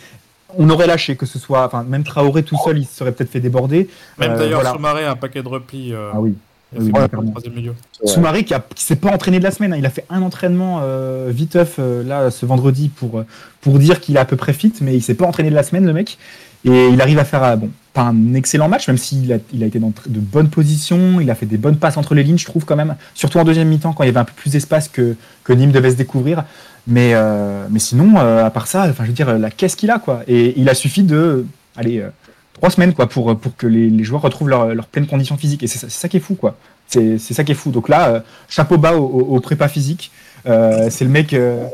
[0.59, 3.31] on aurait lâché que ce soit enfin même Traoré tout seul il se serait peut-être
[3.31, 4.73] fait déborder Même d'ailleurs, voilà.
[4.73, 5.95] Soumaré a un paquet de replis.
[5.95, 6.35] Ah oui
[6.77, 9.73] oui, qui, a, qui s'est pas entraîné de la semaine.
[9.73, 9.77] hein.
[9.79, 13.27] Il a fait un entraînement euh, viteuf euh, là ce vendredi pour euh,
[13.61, 15.63] pour dire qu'il est à peu près fit, mais il s'est pas entraîné de la
[15.63, 16.19] semaine le mec.
[16.65, 19.63] Et il arrive à faire euh, bon pas un excellent match, même s'il a il
[19.65, 21.21] a été dans de bonnes positions.
[21.21, 22.95] Il a fait des bonnes passes entre les lignes, je trouve quand même.
[23.15, 25.73] Surtout en deuxième mi-temps quand il y avait un peu plus d'espace que que Nîmes
[25.73, 26.45] devait se découvrir.
[26.87, 29.91] Mais euh, mais sinon euh, à part ça, enfin je veux dire la caisse qu'il
[29.91, 30.23] a quoi?
[30.29, 32.11] Et il a suffi de allez euh,
[32.55, 35.63] trois semaines quoi pour pour que les, les joueurs retrouvent leur, leur pleine condition physique.
[35.63, 36.57] Et c'est ça, qui est fou quoi.
[36.87, 37.71] C'est ça qui est fou.
[37.71, 40.11] Donc là, euh, chapeau bas au, au- au prépa physique.
[40.47, 41.65] Euh, c'est le mec euh,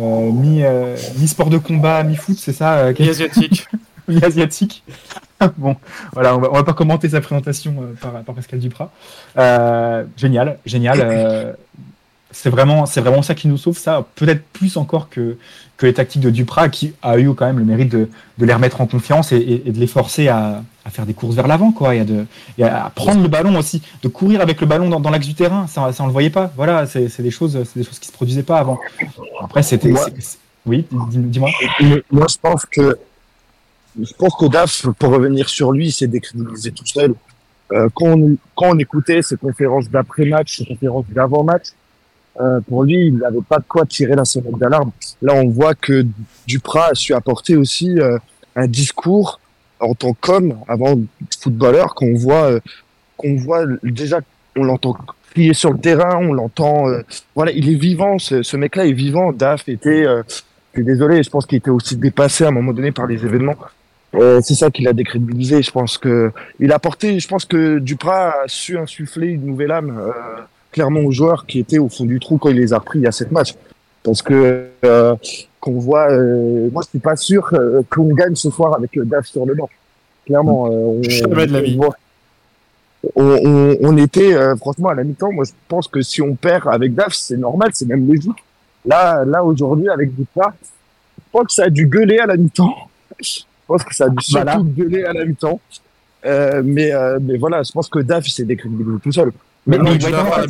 [0.00, 3.66] euh, mi, euh, mi sport de combat, mi foot, c'est ça Et asiatique.
[4.08, 4.82] mi asiatique.
[5.56, 5.76] bon,
[6.12, 8.90] voilà, on va, on va pas commenter sa présentation par, par Pascal Duprat.
[10.16, 11.56] Génial, génial.
[12.38, 15.36] C'est vraiment, c'est vraiment ça qui nous sauve, ça peut-être plus encore que,
[15.78, 18.52] que les tactiques de Duprat, qui a eu quand même le mérite de, de les
[18.52, 21.46] remettre en confiance et, et- et de les forcer à, à faire des courses vers
[21.48, 22.26] l'avant, quoi, et à, de,
[22.58, 25.34] et à prendre le ballon aussi, de courir avec le ballon dans, dans l'axe du
[25.34, 25.66] terrain.
[25.66, 26.52] Ça, ça on le voyait pas.
[26.56, 28.78] Voilà, c'est des choses, c'est des choses qui se produisaient pas avant.
[29.40, 29.92] Après, c'était,
[30.66, 31.50] oui, dis- dis-moi.
[32.10, 32.98] Moi, je pense que
[33.98, 37.14] je pense qu'au DAF, pour revenir sur lui, s'est décrédibilisé tout seul.
[37.72, 41.68] Euh, quand, on, quand on écoutait ses conférences d'après-match, ses conférences d'avant-match,
[42.40, 44.90] euh, pour lui, il n'avait pas de quoi tirer la sonnette d'alarme.
[45.22, 46.04] Là, on voit que
[46.46, 48.18] Duprat a su apporter aussi euh,
[48.54, 49.40] un discours
[49.80, 50.98] en tant qu'homme, avant
[51.40, 52.60] footballeur, qu'on voit, euh,
[53.16, 54.20] qu'on voit déjà,
[54.56, 54.96] on l'entend
[55.32, 56.88] crier sur le terrain, on l'entend.
[56.88, 57.02] euh,
[57.34, 58.18] voilà, il est vivant.
[58.18, 59.32] Ce, ce mec-là est vivant.
[59.32, 60.06] Daf était.
[60.06, 63.06] euh, je suis désolé, je pense qu'il était aussi dépassé à un moment donné par
[63.06, 63.56] les événements.
[64.42, 65.62] C'est ça qui l'a décrédibilisé.
[65.62, 67.18] Je pense que il a apporté.
[67.20, 70.12] Je pense que Duprat a su insuffler une nouvelle âme euh,
[70.76, 73.02] clairement aux joueurs qui étaient au fond du trou quand il les a pris il
[73.02, 73.54] y a sept matchs.
[74.02, 75.16] parce que euh,
[75.58, 76.10] qu'on voit.
[76.12, 79.46] euh, moi, je suis pas sûr euh, qu'on gagne ce soir avec le DAF sur
[79.46, 79.70] le banc.
[80.26, 81.78] Clairement, euh, on, Jamais de la vie.
[81.80, 85.32] on, on, on- était euh, franchement à la mi-temps.
[85.32, 88.44] Moi, je pense que si on perd avec DAF, c'est normal, c'est même logique.
[88.84, 90.52] Là, là aujourd'hui, avec Bouta,
[91.18, 92.74] je pense que ça a dû gueuler à la mi-temps.
[93.18, 94.60] Je pense que ça a dû surtout Voilà.
[94.62, 95.58] gueuler à la mi-temps.
[96.26, 99.32] Euh, mais, euh, mais voilà, je pense que DAF il s'est décrédibilisé tout seul.
[99.66, 100.48] Mais il doit être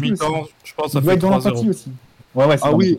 [0.64, 1.68] je pense que Il ça doit fait être 3-0.
[1.68, 1.88] aussi.
[2.34, 2.96] Ouais, ouais, c'est Ah oui.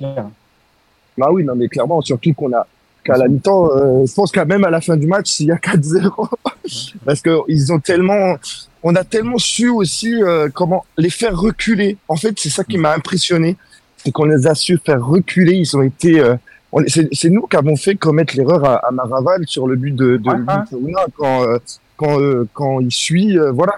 [1.18, 2.66] Bah oui, non, mais clairement, surtout qu'on a
[3.04, 5.52] qu'à la mi-temps, euh, je pense qu'à même à la fin du match, il y
[5.52, 6.30] a 4-0.
[7.06, 8.36] Parce que ils ont tellement,
[8.84, 11.98] on a tellement su aussi euh, comment les faire reculer.
[12.08, 13.56] En fait, c'est ça qui m'a impressionné,
[13.98, 15.54] c'est qu'on les a su faire reculer.
[15.54, 16.36] Ils ont été, euh,
[16.72, 19.96] on- c'est c'est nous qui avons fait commettre l'erreur à, à Maraval sur le but
[19.96, 20.30] de, de.
[20.30, 21.58] Lutona quand euh,
[21.96, 23.40] quand euh, quand il suit.
[23.40, 23.74] euh, voilà,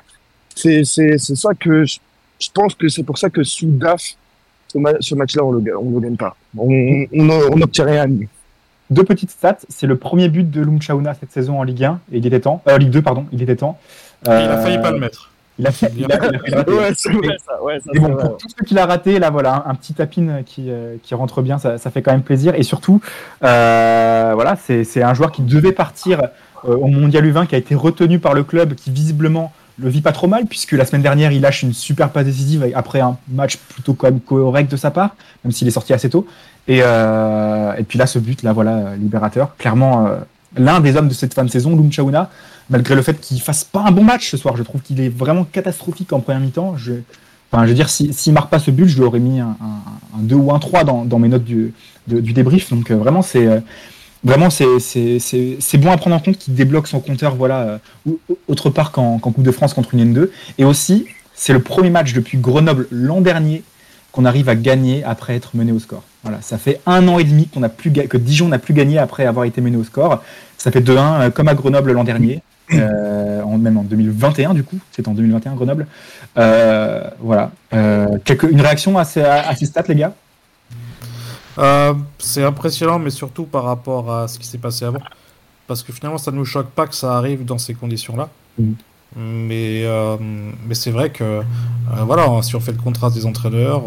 [0.56, 1.99] c'est c'est c'est ça que je,
[2.39, 4.02] je pense que c'est pour ça que sous DAF,
[4.71, 6.36] ce, ma- ce match-là, on le on le gagne pas.
[6.58, 8.08] On n'obtient rien.
[8.89, 9.58] Deux petites stats.
[9.69, 11.99] C'est le premier but de Lumchauna cette saison en Ligue 1.
[12.12, 12.62] Et il était temps.
[12.67, 13.25] Euh, Ligue 2, pardon.
[13.32, 13.78] Il était temps.
[14.25, 15.32] Il a failli pas le mettre.
[15.60, 16.69] Il a fait, il a, il a.
[16.69, 17.62] Ouais, c'est vrai ça.
[17.62, 18.23] Ouais, ça Et bon, vrai.
[18.23, 21.13] pour tous ceux qui l'a raté, là voilà, un, un petit tapine qui, euh, qui
[21.15, 22.56] rentre bien, ça, ça fait quand même plaisir.
[22.56, 23.02] Et surtout,
[23.43, 26.21] euh, voilà, c'est c'est un joueur qui devait partir
[26.65, 30.01] euh, au Mondial U20, qui a été retenu par le club, qui visiblement le vit
[30.01, 33.17] pas trop mal, puisque la semaine dernière, il lâche une super passe décisive après un
[33.29, 36.27] match plutôt quand même correct de sa part, même s'il est sorti assez tôt.
[36.67, 39.55] Et, euh, et puis là, ce but, là, voilà, libérateur.
[39.57, 40.17] Clairement, euh,
[40.57, 42.29] l'un des hommes de cette fin de saison, Lum Chaouna,
[42.69, 45.09] malgré le fait qu'il fasse pas un bon match ce soir, je trouve qu'il est
[45.09, 46.75] vraiment catastrophique en première mi-temps.
[46.77, 46.93] Je,
[47.51, 49.57] Enfin, je veux dire, s'il si, marque pas ce but, je lui aurais mis un,
[49.59, 51.73] un, un 2 ou un 3 dans, mes notes du,
[52.07, 52.69] du débrief.
[52.69, 53.47] Donc euh, vraiment, c'est
[54.23, 57.79] vraiment c'est c'est- c'est- c'est bon à prendre en compte qu'il débloque son compteur, voilà,
[58.08, 58.12] euh,
[58.47, 60.32] autre part qu'en Coupe de France contre une N2.
[60.58, 61.05] Et aussi,
[61.36, 63.63] c'est le premier match depuis Grenoble l'an dernier
[64.12, 66.03] qu'on arrive à gagner après être mené au score.
[66.23, 68.97] Voilà, ça fait un an et demi qu'on a plus que Dijon n'a plus gagné
[68.97, 70.23] après avoir été mené au score.
[70.58, 72.41] Ça fait 2-1 euh, comme à Grenoble l'an dernier.
[72.73, 75.88] Euh, en, même en 2021 du coup, c'est en 2021 Grenoble.
[76.38, 77.51] Euh, voilà.
[77.73, 80.13] Euh, quelque, une réaction à ces, à ces stats, les gars?
[81.59, 85.01] Euh, c'est impressionnant, mais surtout par rapport à ce qui s'est passé avant.
[85.67, 88.29] Parce que finalement, ça ne nous choque pas que ça arrive dans ces conditions-là.
[89.15, 90.17] Mais, euh,
[90.67, 91.43] mais c'est vrai que, euh,
[92.03, 93.83] voilà, si on fait le contraste des entraîneurs,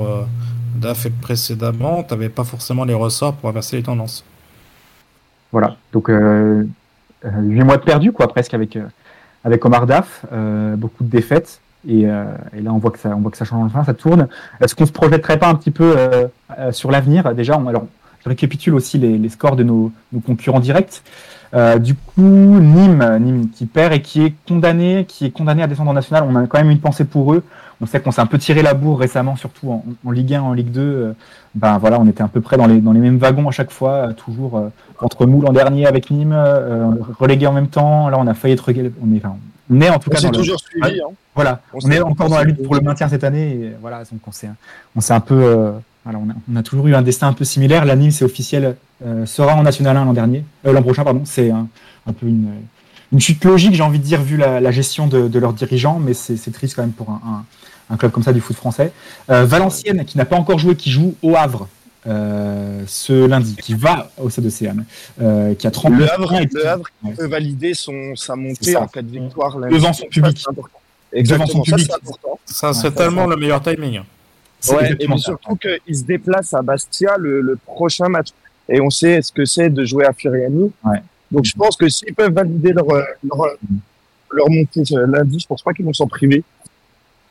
[0.77, 4.25] DAF et précédemment, tu n'avais pas forcément les ressorts pour inverser les tendances.
[5.53, 5.77] Voilà.
[5.93, 6.67] Donc, euh,
[7.25, 8.79] euh, 8 mois de perdu, quoi, presque, avec,
[9.45, 10.25] avec Omar Daf.
[10.77, 11.62] Beaucoup de défaites.
[11.89, 12.25] Et, euh,
[12.57, 14.29] et là, on voit, que ça, on voit que ça change enfin, ça tourne.
[14.61, 17.35] Est-ce qu'on se projetterait pas un petit peu euh, euh, sur l'avenir?
[17.35, 17.61] Déjà,
[18.25, 19.93] je récapitule aussi les, scores de nos,
[20.25, 21.03] concurrents directs.
[21.81, 25.91] Du coup, Nîmes, Nîmes qui perd et qui est condamné, qui est condamné à descendre
[25.91, 26.25] en national.
[26.27, 27.43] On a quand même une pensée pour eux.
[27.83, 30.41] On sait qu'on s'est un peu tiré la bourre récemment, surtout en, en Ligue 1,
[30.43, 30.81] en Ligue 2.
[30.81, 31.13] Euh,
[31.57, 33.73] ben voilà, on était à peu près dans les, dans les mêmes wagons à chaque
[33.73, 34.69] fois, euh, toujours euh,
[35.01, 36.37] entre nous l'an dernier avec Nîmes,
[37.19, 38.09] relégué en même temps.
[38.09, 38.93] Là, on a failli être relégué.
[39.05, 39.37] On est, enfin,
[39.71, 41.01] on est en tout On cas dans le- toujours suivi.
[41.01, 41.09] Hein.
[41.35, 43.51] voilà, On est encore dans la lutte pour le maintien cette année.
[43.53, 44.49] Et voilà, donc on s'est,
[44.95, 45.73] on s'est un peu, euh,
[46.05, 47.85] voilà, on a, on a toujours eu un destin un peu similaire.
[47.85, 51.23] La Nîmes, c'est officiel, euh, sera en National 1 l'an dernier, euh, l'an prochain, pardon.
[51.25, 51.67] C'est un,
[52.07, 52.47] un peu une,
[53.13, 55.99] une chute logique, j'ai envie de dire, vu la, la gestion de, de leurs dirigeants,
[55.99, 57.21] mais c'est, c'est triste quand même pour un,
[57.91, 58.93] un, un club comme ça du foot français.
[59.31, 61.69] Euh, Valenciennes, qui n'a pas encore joué, qui joue au Havre.
[62.07, 64.85] euh, ce lundi, qui va au Stade de Séane,
[65.21, 67.13] euh, qui a 30 Le Havre, et qui- le Havre ouais.
[67.15, 69.57] peut valider son, sa montée en cas de victoire.
[69.59, 69.75] lundi.
[69.75, 70.43] Devant son public.
[70.49, 70.79] important.
[71.13, 71.87] Devant Exactement, son ça, public.
[71.91, 72.39] c'est important.
[72.47, 74.01] Ça, c'est Ouais, tellement le meilleur timing.
[74.59, 78.29] c'est Ouais, et exactement surtout qu'il se déplace à Bastia le, le prochain match.
[78.69, 80.73] Et on sait ce que c'est de jouer à Furiani.
[80.85, 81.03] Ouais.
[81.33, 83.47] Donc je pense que s'ils peuvent valider leur, euh, leur,
[84.31, 86.45] leur montée euh, lundi, je pense pas qu'ils vont s'en priver.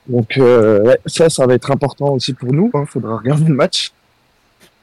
[0.07, 2.71] Donc euh, ça, ça va être important aussi pour nous.
[2.73, 3.91] Il faudra regarder le match.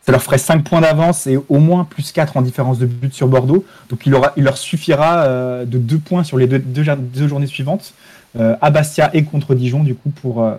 [0.02, 3.12] Ça leur ferait 5 points d'avance et au moins plus 4 en différence de but
[3.12, 3.64] sur Bordeaux.
[3.90, 7.46] Donc il, aura, il leur suffira euh, de 2 points sur les deux, deux, journées
[7.46, 7.92] suivantes,
[8.38, 10.54] euh, à Bastia et contre Dijon, du coup, pour, euh,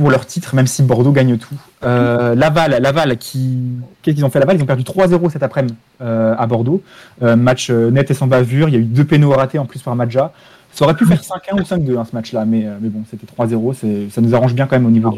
[0.00, 1.54] pour leur titre, même si Bordeaux gagne tout.
[1.84, 3.58] Euh, Laval, Laval qui.
[4.00, 4.56] Qu'est-ce qu'ils ont fait Laval?
[4.56, 6.82] Ils ont perdu 3-0 cet après-midi euh, à Bordeaux.
[7.22, 8.68] Euh, match net et sans bavure.
[8.70, 10.32] Il y a eu deux pénaux ratés en plus par Madja.
[10.72, 13.74] Ça aurait pu faire 5-1 ou 5-2 hein, ce match-là, mais, bon, c'était 3-0.
[13.74, 15.12] c'est- Ça nous arrange bien quand même au niveau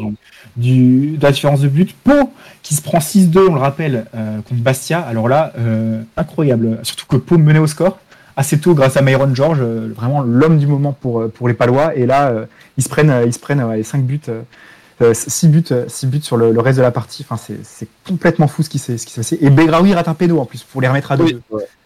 [0.57, 1.95] de la différence de but.
[2.03, 4.05] Pau qui se prend 6-2, on le rappelle,
[4.49, 4.99] contre Bastia.
[4.99, 5.53] Alors là,
[6.17, 6.79] incroyable.
[6.83, 7.99] Surtout que Pau menait au score
[8.35, 9.61] assez tôt grâce à Myron George,
[9.95, 11.95] vraiment l'homme du moment pour, pour les Palois.
[11.95, 12.33] Et là,
[12.77, 14.21] ils se prennent, ils se prennent ouais, 5 buts.
[15.01, 17.25] Euh, 6 buts, euh, six buts sur le, reste de la partie.
[17.27, 19.37] Enfin, c'est complètement fou ce qui s'est passé.
[19.41, 21.41] Et Begraoui rate un pédo en plus pour les remettre à deux.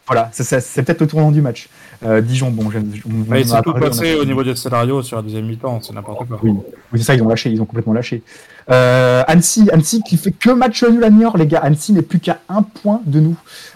[0.07, 1.67] Voilà, c'est- c'est c'est peut-être le tournant du match.
[2.05, 5.23] Euh, Dijon, bon, je, on- a sont tout passé au niveau des scénarios sur la
[5.23, 6.39] deuxième mi-temps, c'est n'importe quoi.
[6.43, 6.51] Oui,
[6.93, 8.21] oui, c'est ça, ils ont lâché, ils ont complètement lâché.
[8.69, 11.59] Euh, Annecy, Annecy qui fait que match nul à Niort, les gars.
[11.59, 13.35] Annecy n'est plus qu'à un point de nous.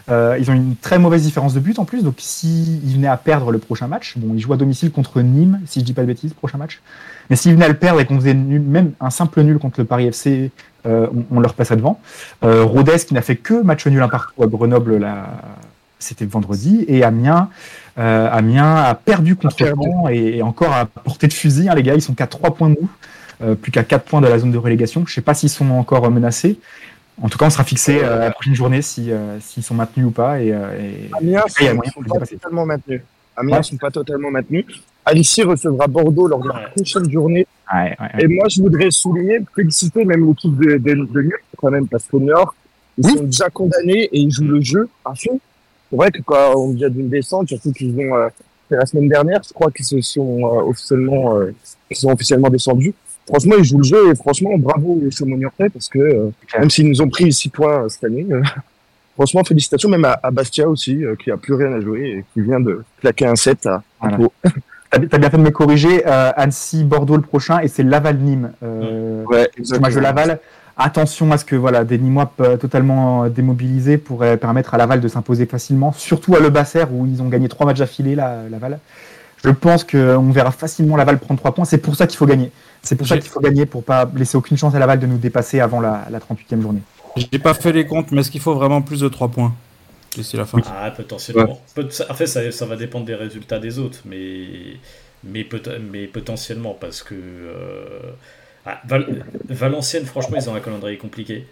[0.10, 3.17] Euh, ils ont une très mauvaise différence de but en plus, donc s'ils venaient à
[3.17, 6.02] perdre le prochain match, bon, ils jouent à domicile contre Nîmes, si je dis pas
[6.02, 6.82] de bêtises, prochain match.
[7.30, 9.80] Mais s'ils venaient à le perdre et qu'on faisait nul, même un simple nul contre
[9.80, 10.52] le Paris FC,
[10.86, 12.00] euh, on, on leur passerait devant.
[12.41, 15.28] Rodez qui n'a fait que match nul un partout à Grenoble, là,
[16.04, 17.50] c'était vendredi, et Amiens.
[17.98, 19.58] Euh, Amiens a perdu contre.
[19.58, 21.96] Caen et, et encore à portée de fusil, hein, les gars.
[21.96, 22.90] Ils sont qu'à 3 points de nous,
[23.44, 25.04] euh, plus qu'à 4 points de la zone de relégation.
[25.06, 26.60] Je sais pas s'ils sont encore euh, menacés.
[27.22, 30.08] En tout cas, on sera fixé euh, la prochaine journée si, euh, s'ils sont maintenus
[30.08, 30.42] ou pas.
[30.42, 33.02] Et, euh, et- Amiens il y a ne sont pas totalement maintenus.
[33.38, 33.64] Amiens Ouais.
[33.64, 34.66] sont pas totalement maintenus.
[35.06, 37.46] Recevra Bordeaux lors de la prochaine journée.
[37.74, 38.24] Ouais, ouais, ouais.
[38.24, 42.20] Et moi, je voudrais souligner, féliciter même l'équipe de, de, de quand même, parce qu'au
[42.20, 42.54] Nord,
[42.98, 43.18] ils Oui.
[43.18, 45.40] sont déjà condamnés et ils jouent le jeu à fond.
[45.92, 48.30] C'est vrai que quand on vient d'une descente, surtout qu'ils ont, euh,
[48.70, 51.54] fait la semaine dernière, je crois qu'ils se sont euh, officiellement, euh,
[51.90, 52.94] qu'ils sont officiellement descendus.
[53.28, 56.70] Franchement, ils jouent le jeu et franchement, bravo aux Chaumont Niortais parce que, euh, même
[56.70, 58.42] s'ils nous ont pris six points euh, cette année, euh,
[59.16, 62.26] franchement, félicitations même à, à Bastia aussi, euh, qui a plus rien à jouer et
[62.34, 64.30] qui vient de claquer un set à, à Voilà.
[64.92, 66.06] T'as bien fait de me corriger.
[66.06, 68.52] Euh, Annecy, Bordeaux le prochain, et c'est Laval-Nîmes.
[68.62, 70.40] Euh, Ouais, le match de Laval.
[70.84, 75.00] Attention à ce que voilà, des Nîmois euh, totalement euh, démobilisés pourraient permettre à Laval
[75.00, 78.38] de s'imposer facilement, surtout à Le Basser où ils ont gagné trois matchs affilés, là,
[78.50, 78.80] Laval.
[79.44, 81.65] Je pense qu'on verra facilement Laval prendre trois points.
[81.65, 82.52] C'est pour ça qu'il faut gagner.
[82.82, 85.17] C'est pour ça qu'il faut gagner pour pas laisser aucune chance à Laval de nous
[85.17, 86.82] dépasser avant la, la 38e journée.
[87.15, 89.54] J'ai pas fait les comptes, mais est-ce qu'il faut vraiment plus de 3 points
[90.15, 90.60] d'ici la fin?
[90.65, 91.60] Ah, potentiellement.
[92.10, 94.48] En fait, ça, ça va dépendre des résultats des autres, mais,
[95.24, 98.00] mais, peut- mais potentiellement, parce que euh,
[98.65, 101.47] ah, Val- Valenciennes, franchement, ils ont un calendrier compliqué.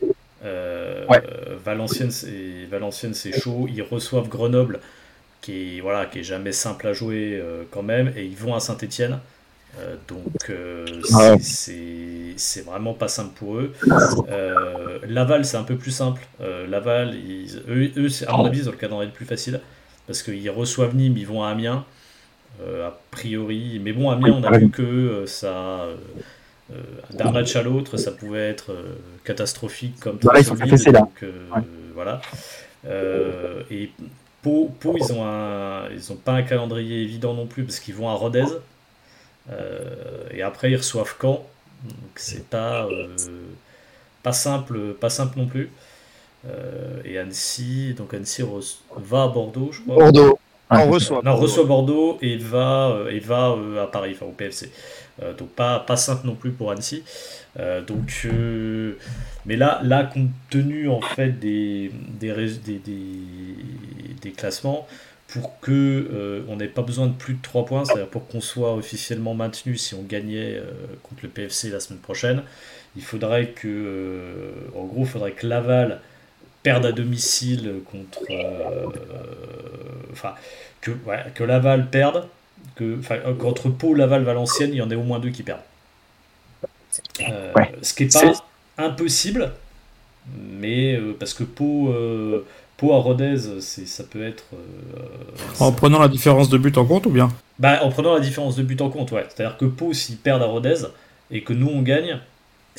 [0.46, 1.22] Euh, Ouais.
[1.26, 3.68] euh, Valenciennes, c'est Valenciennes, c'est chaud.
[3.70, 4.80] Ils reçoivent Grenoble,
[5.42, 8.56] qui est, voilà, qui est jamais simple à jouer euh, quand même, et ils vont
[8.56, 9.20] à Saint-Etienne.
[10.08, 11.40] donc euh, Ah ouais.
[11.40, 13.74] c'est- vraiment pas simple pour eux.
[14.30, 16.22] Euh, Laval, c'est un peu plus simple.
[16.42, 19.62] Euh, Laval, ils- eux, eux, à mon avis, ils ont le calendrier le plus facile
[20.08, 21.86] parce qu'ils reçoivent Nîmes, ils vont à Amiens,
[22.62, 23.80] euh, a priori.
[23.84, 25.88] Mais bon, Amiens, on a vu que euh, ça,
[26.72, 26.82] euh,
[27.14, 31.32] d'un match à l'autre, ça pouvait être euh, catastrophique comme ils sont solide, donc, euh,
[31.56, 31.62] Ouais.
[31.96, 32.22] voilà.
[32.86, 33.90] Euh, et
[34.42, 37.96] Pau, Pau, ils ont un, ils ont pas un calendrier évident non plus parce qu'ils
[37.96, 38.46] vont à Rodez.
[39.52, 41.46] Euh, et après ils reçoivent Caen.
[41.84, 43.08] Donc c'est pas euh,
[44.24, 45.72] pas simple, pas simple non plus.
[46.48, 48.44] Euh, et Annecy, donc Annecy
[48.96, 49.96] va à Bordeaux, je crois.
[50.04, 50.40] Bordeaux.
[50.72, 51.18] Ouais, on reçoit.
[51.18, 51.42] Non, Bordeaux.
[51.42, 54.72] reçoit Bordeaux et va, et va euh, à Paris, enfin au PFC.
[55.22, 57.04] Euh, donc pas, pas simple non plus pour Annecy.
[57.60, 58.94] Euh, donc, euh,
[59.46, 62.34] mais là, là, compte tenu en fait des, des,
[62.66, 62.80] des,
[64.22, 64.88] des- classements,
[65.28, 68.74] pour que on n'ait pas besoin de plus de 3 points, c'est-à-dire pour qu'on soit
[68.76, 70.62] officiellement maintenu si on gagnait
[71.04, 72.44] contre le PFC la semaine prochaine,
[72.96, 76.02] il faudrait que, en gros, il faudrait que Laval
[76.64, 78.20] perde à domicile contre,
[80.12, 80.34] enfin,
[80.82, 80.92] que,
[81.36, 82.28] que Laval perde,
[82.76, 85.60] que, enfin, qu'entre Pau, Laval, Valenciennes, il y en ait au moins deux qui perdent.
[87.22, 87.72] Euh, Ouais.
[87.82, 88.34] Ce qui n'est pas
[88.78, 89.52] impossible,
[90.38, 92.46] mais euh, parce que Pau, euh,
[92.78, 94.46] Pau à Rodez, c'est, ça peut être.
[94.54, 95.04] euh,
[95.60, 97.30] En prenant la différence de but en compte ou bien?
[97.60, 99.26] Bah, en prenant la différence de but en compte, ouais.
[99.30, 100.76] C'est-à-dire que Pau, s'ils perdent à Rodez
[101.32, 102.20] et que nous on gagne,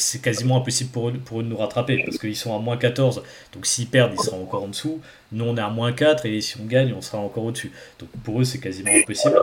[0.01, 2.77] c'est quasiment impossible pour eux, pour eux de nous rattraper parce qu'ils sont à moins
[2.77, 3.23] 14.
[3.53, 5.01] Donc s'ils perdent, ils seront encore en dessous.
[5.33, 7.73] Nous on est à moins 4 et si on gagne, on sera encore au-dessus.
[7.99, 9.39] Donc pour eux, c'est quasiment impossible.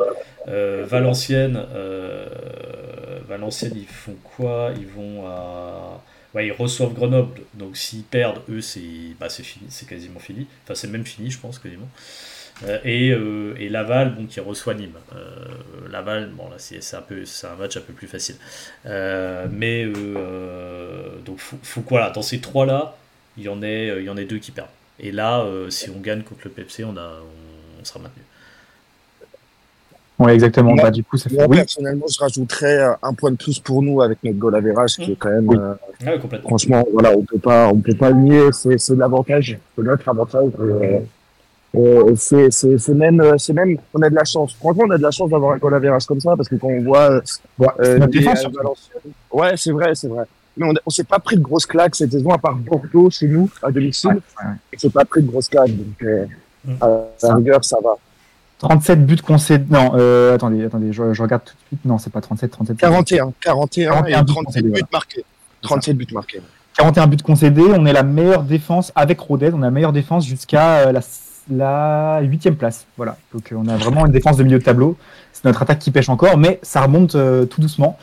[0.47, 2.27] Euh, Valenciennes, euh,
[3.27, 4.71] Valenciennes, ils font quoi?
[4.77, 6.01] Ils vont à.
[6.33, 7.41] Ouais, ils reçoivent Grenoble.
[7.53, 8.81] Donc s'ils perdent, eux, c'est
[9.19, 10.47] bah, fini, c'est quasiment fini.
[10.63, 11.87] Enfin, c'est même fini, je pense, quasiment.
[12.65, 14.89] Euh, et, euh, et Laval, bon, qui reçoit Nîmes.
[15.15, 18.35] Euh, Laval, bon, là, c'est un, peu- c'est un match un peu plus facile.
[18.87, 22.95] Euh, mais, euh, donc, faut, faut que, voilà, dans ces trois-là,
[23.37, 24.69] il y, en ait, euh, il y en ait deux qui perdent.
[24.99, 28.23] Et là, euh, si on gagne contre le PFC, on, a, on, on sera maintenu.
[30.17, 30.73] Ouais, exactement.
[30.73, 31.35] Moi- Bah, du coup, ça fait.
[31.35, 34.95] Moi, Oui, personnellement, je rajouterais un point de plus pour nous avec notre goal average
[34.95, 35.57] qui est quand même, Oui.
[35.59, 35.75] euh,
[36.07, 36.49] Ah complètement.
[36.49, 40.09] franchement, voilà, on peut pas, on peut pas le nier, c'est, c'est l'avantage, c'est notre
[40.09, 40.49] avantage.
[40.59, 40.99] euh,
[41.77, 44.53] euh, c'est, c'est, c'est même, euh, c'est même, on a de la chance.
[44.53, 46.67] Franchement, on a de la chance d'avoir un goal average comme ça parce que quand
[46.67, 47.21] on voit, euh,
[47.79, 48.49] euh, notre les, défense, euh.
[48.55, 50.23] Valenciennes- ouais, c'est vrai, c'est vrai.
[50.57, 53.09] Mais on, a- on s'est pas pris de grosses claques cette saison à part Bordeaux
[53.11, 54.09] chez nous à domicile.
[54.09, 54.55] Ouais, ouais, ouais.
[54.75, 56.25] On s'est pas pris de grosses claques, donc euh,
[56.65, 56.73] Mm.
[56.81, 56.87] à
[57.27, 57.91] la rigueur, ça va.
[58.59, 59.65] 37 buts concédés.
[59.69, 61.85] Non, euh, attendez, attendez, je, je regarde tout de suite.
[61.85, 62.77] Non, c'est pas 37, 37.
[62.77, 64.87] 41, 41, 41 et buts 37 concédés, buts voilà.
[64.91, 65.25] marqués.
[65.61, 66.41] 37 buts marqués.
[66.77, 67.61] 41 buts concédés.
[67.77, 69.51] On est la meilleure défense avec Rodez.
[69.53, 71.01] On a la meilleure défense jusqu'à euh, la
[71.51, 72.85] la huitième place.
[72.97, 73.17] Voilà.
[73.33, 74.97] Donc on a vraiment une défense de milieu de tableau.
[75.33, 77.97] C'est notre attaque qui pêche encore, mais ça remonte tout doucement.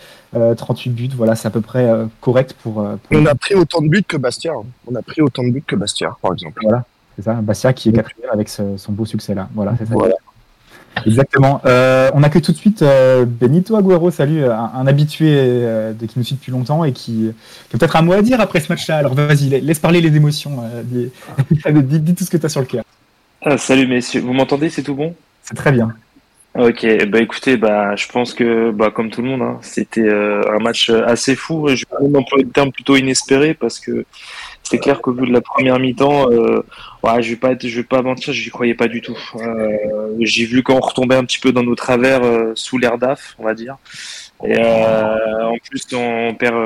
[0.56, 1.88] 38 buts, voilà, c'est à peu près
[2.20, 4.52] correct pour, pour, On a pris autant de buts que Bastia.
[4.52, 4.62] hein.
[4.90, 6.60] On a pris autant de buts que Bastia, par exemple.
[6.62, 6.84] Voilà,
[7.16, 7.34] c'est ça.
[7.34, 9.48] Bastia qui est quatrième avec ce- son beau succès là.
[9.54, 9.94] Voilà, c'est ça.
[9.94, 10.14] Voilà.
[11.06, 11.60] Exactement.
[11.66, 16.06] Euh, on accueille tout de suite euh, Benito Agüero, salut, un, un habitué euh, de,
[16.06, 17.32] qui nous suit depuis longtemps et qui,
[17.68, 18.98] qui a peut-être un mot à dire après ce match-là.
[18.98, 20.60] Alors vas-y, la- laisse parler les émotions.
[20.62, 21.10] euh, dis,
[21.82, 22.84] dis- dis tout ce que tu as sur le cœur.
[23.46, 25.14] Ah, salut messieurs, vous m'entendez, c'est tout bon?
[25.42, 25.94] C'est très bien.
[26.54, 30.40] Ok, bah écoutez, bah je pense que bah comme tout le monde, hein, c'était euh,
[30.50, 31.68] un match assez fou.
[31.68, 34.06] Je vais même employer le terme plutôt inespéré parce que
[34.64, 36.64] c'est clair qu'au vu de la première mi-temps, euh,
[37.02, 39.16] ouais, je vais pas être, je vais pas mentir, j'y croyais pas du tout.
[39.36, 43.34] Euh, J'ai vu qu'on retombait un petit peu dans nos travers euh, sous l'air d'AF,
[43.38, 43.76] on va dire.
[44.42, 46.56] Et euh, en plus, on perd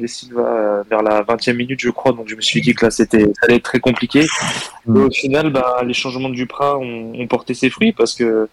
[0.00, 2.12] De Silva vers la 20e minute, je crois.
[2.12, 4.20] Donc, je me suis dit que là, c'était, ça allait être très compliqué.
[4.20, 8.48] Et au final, bah, les changements de Duprat ont, ont porté ses fruits parce que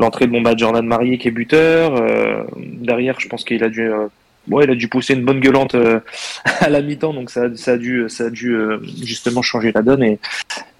[0.00, 2.02] l'entrée de bah, Jordan Marié qui est buteur.
[2.56, 3.90] derrière, je pense qu'il a dû,
[4.50, 6.00] ouais, il a dû pousser une bonne gueulante euh,
[6.60, 7.14] à la mi-temps.
[7.14, 10.02] Donc, ça, a dû, ça a dû euh, justement changer la donne.
[10.02, 10.18] Et,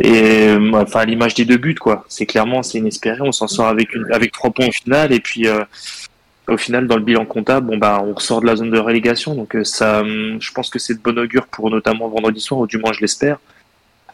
[0.03, 2.05] euh, enfin, à l'image des deux buts, quoi.
[2.09, 3.21] C'est clairement, c'est inespéré.
[3.23, 5.13] On s'en sort avec, une, avec trois points au final.
[5.13, 5.47] Et puis,
[6.49, 9.35] au final, dans le bilan comptable, bon bah, on ressort de la zone de relégation,
[9.35, 12.67] donc ça, hum, je pense que c'est de bon augure pour notamment vendredi soir, ou
[12.67, 13.39] du moins je l'espère.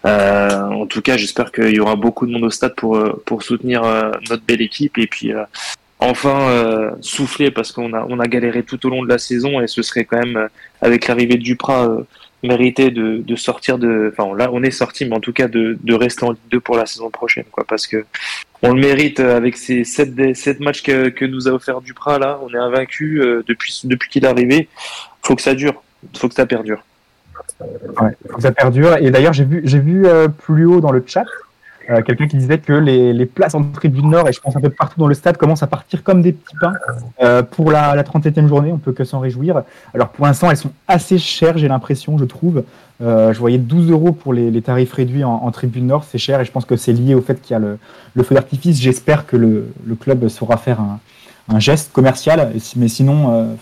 [0.05, 3.83] En tout cas, j'espère qu'il y aura beaucoup de monde au stade pour soutenir
[4.29, 5.33] notre belle équipe et puis
[6.01, 9.61] enfin euh, souffler parce qu'on a on a galéré tout au long de la saison
[9.61, 10.49] et ce serait quand même euh,
[10.83, 12.03] avec l'arrivée de Duprat euh,
[12.43, 15.79] mérité de, de sortir de enfin là on est sorti mais en tout cas de,
[15.83, 18.05] de rester en Ligue 2 pour la saison prochaine quoi parce que
[18.63, 21.81] on le mérite euh, avec ces sept, dé- sept matchs que, que nous a offert
[21.83, 22.41] Duprat là.
[22.43, 24.69] On est invaincu euh, depuis, depuis qu'il est arrivé.
[25.23, 25.83] Faut que ça dure.
[26.17, 26.83] Faut que ça perdure.
[28.01, 28.97] Ouais, faut que ça perdure.
[28.97, 31.27] Et d'ailleurs, j'ai vu, j'ai vu euh, plus haut dans le chat
[31.91, 34.61] euh, quelqu'un qui disait que les, les places en tribune nord, et je pense un
[34.61, 36.75] peu partout dans le stade, commencent à partir comme des petits pains
[37.23, 38.73] euh, pour la, la 37e journée.
[38.73, 39.63] On peut que s'en réjouir.
[39.95, 42.65] Alors pour l'instant, elles sont assez chères, j'ai l'impression, je trouve.
[43.03, 46.19] Euh, je voyais 12 euros pour les, les tarifs réduits en, en tribune nord, c'est
[46.19, 47.79] cher, et je pense que c'est lié au fait qu'il y a le,
[48.15, 48.81] le feu d'artifice.
[48.81, 51.01] J'espère que le, le club saura faire un,
[51.49, 53.55] un geste commercial, mais sinon, euh,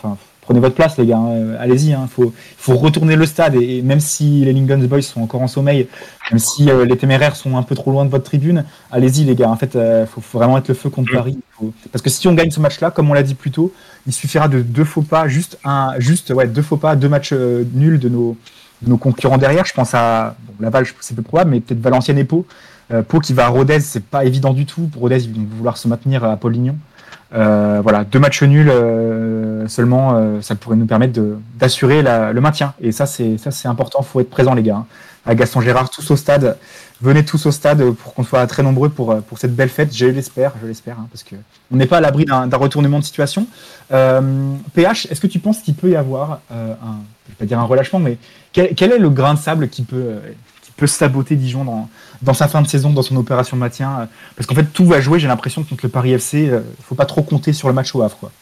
[0.42, 1.16] prenez votre place, les gars.
[1.16, 3.54] hein, euh, Allez-y, il faut, faut retourner le stade.
[3.54, 5.88] Et, et même si les Lincoln Boys sont encore en sommeil,
[6.30, 9.34] même si euh, les téméraires sont un peu trop loin de votre tribune, allez-y, les
[9.34, 9.48] gars.
[9.48, 11.38] En fait, il faut, faut vraiment être le feu contre Paris.
[11.58, 13.72] Faut- Parce que si on gagne ce match-là, comme on l'a dit plus tôt,
[14.06, 17.30] il suffira de deux faux pas, juste un, juste ouais, deux faux pas, deux matchs
[17.32, 18.36] euh, nuls de nos,
[18.82, 19.64] de nos concurrents derrière.
[19.64, 22.46] Je pense à bon, Laval, c'est peu probable, mais peut-être Valenciennes et Pau.
[22.92, 24.82] Euh, Pau qui va à Rodez, c'est pas évident du tout.
[24.92, 26.76] Pour Rodez, ils vont vouloir se maintenir à Polignon.
[27.34, 31.18] Euh, voilà, deux matchs nuls euh, seulement, euh, ça pourrait nous permettre
[31.58, 32.74] d'assurer le maintien.
[32.80, 34.02] Et ça, c'est ça, c'est important.
[34.02, 34.76] Faut être présent, les gars.
[34.76, 34.86] hein.
[35.24, 36.58] À Gaston Gérard, tous au stade.
[37.00, 39.94] Venez tous au stade pour qu'on soit très nombreux pour, cette belle fête.
[39.94, 41.36] Je l'espère, je l'espère, hein, parce que
[41.72, 43.46] on n'est pas à l'abri d'un retournement de situation.
[43.88, 46.96] PH, est-ce que tu penses qu'il peut y avoir un,
[47.38, 48.18] pas dire un relâchement, mais
[48.52, 50.16] quel, quel est le grain de sable qui peut
[50.76, 51.88] peut saboter Dijon dans,
[52.22, 54.06] dans sa fin de saison, dans son opération de maintien euh,
[54.36, 56.44] Parce qu'en fait, tout va jouer, j'ai l'impression, contre le Paris FC.
[56.44, 58.16] Il faut pas trop compter sur le match au Havre.
[58.18, 58.32] Quoi.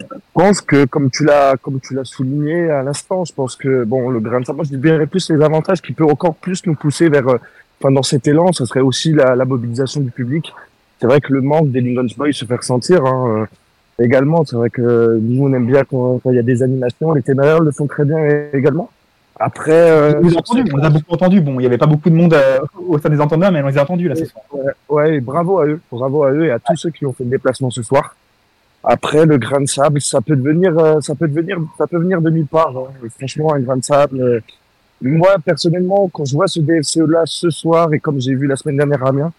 [0.00, 3.84] Je pense que, comme tu l'as, comme tu l'as souligné à l'instant, je pense que,
[3.84, 6.74] bon, le grain de sable, je dirais plus les avantages qui peut encore plus nous
[6.74, 7.38] pousser vers, euh,
[7.80, 10.52] enfin, dans cet élan, ce serait aussi la, la mobilisation du public.
[11.00, 13.46] C'est vrai que le manque des Lincoln Boys se fait ressentir, hein,
[13.98, 14.44] euh, également.
[14.44, 17.12] C'est vrai que nous, on aime bien quand, quand il y a des animations.
[17.12, 18.18] Les téméraires le font très bien
[18.52, 18.90] également.
[19.38, 21.40] Après, euh, On entendus, on les a beaucoup entendus.
[21.42, 22.58] Bon, il n'y avait pas beaucoup de monde euh,
[22.88, 24.44] au stade des entendeurs, mais on les a entendus là ce soir.
[24.88, 27.30] Ouais, bravo à eux, bravo à eux et à tous ceux qui ont fait le
[27.30, 28.16] déplacement ce soir.
[28.82, 32.20] Après, le grain de sable, ça peut devenir, euh, ça peut devenir, ça peut venir
[32.22, 32.72] de nulle part.
[32.76, 33.08] hein.
[33.18, 34.20] Franchement, un grain de sable.
[34.20, 34.40] euh,
[35.02, 38.78] moi, personnellement, quand je vois ce DFCE-là ce soir et comme j'ai vu la semaine
[38.78, 39.32] dernière à Amiens,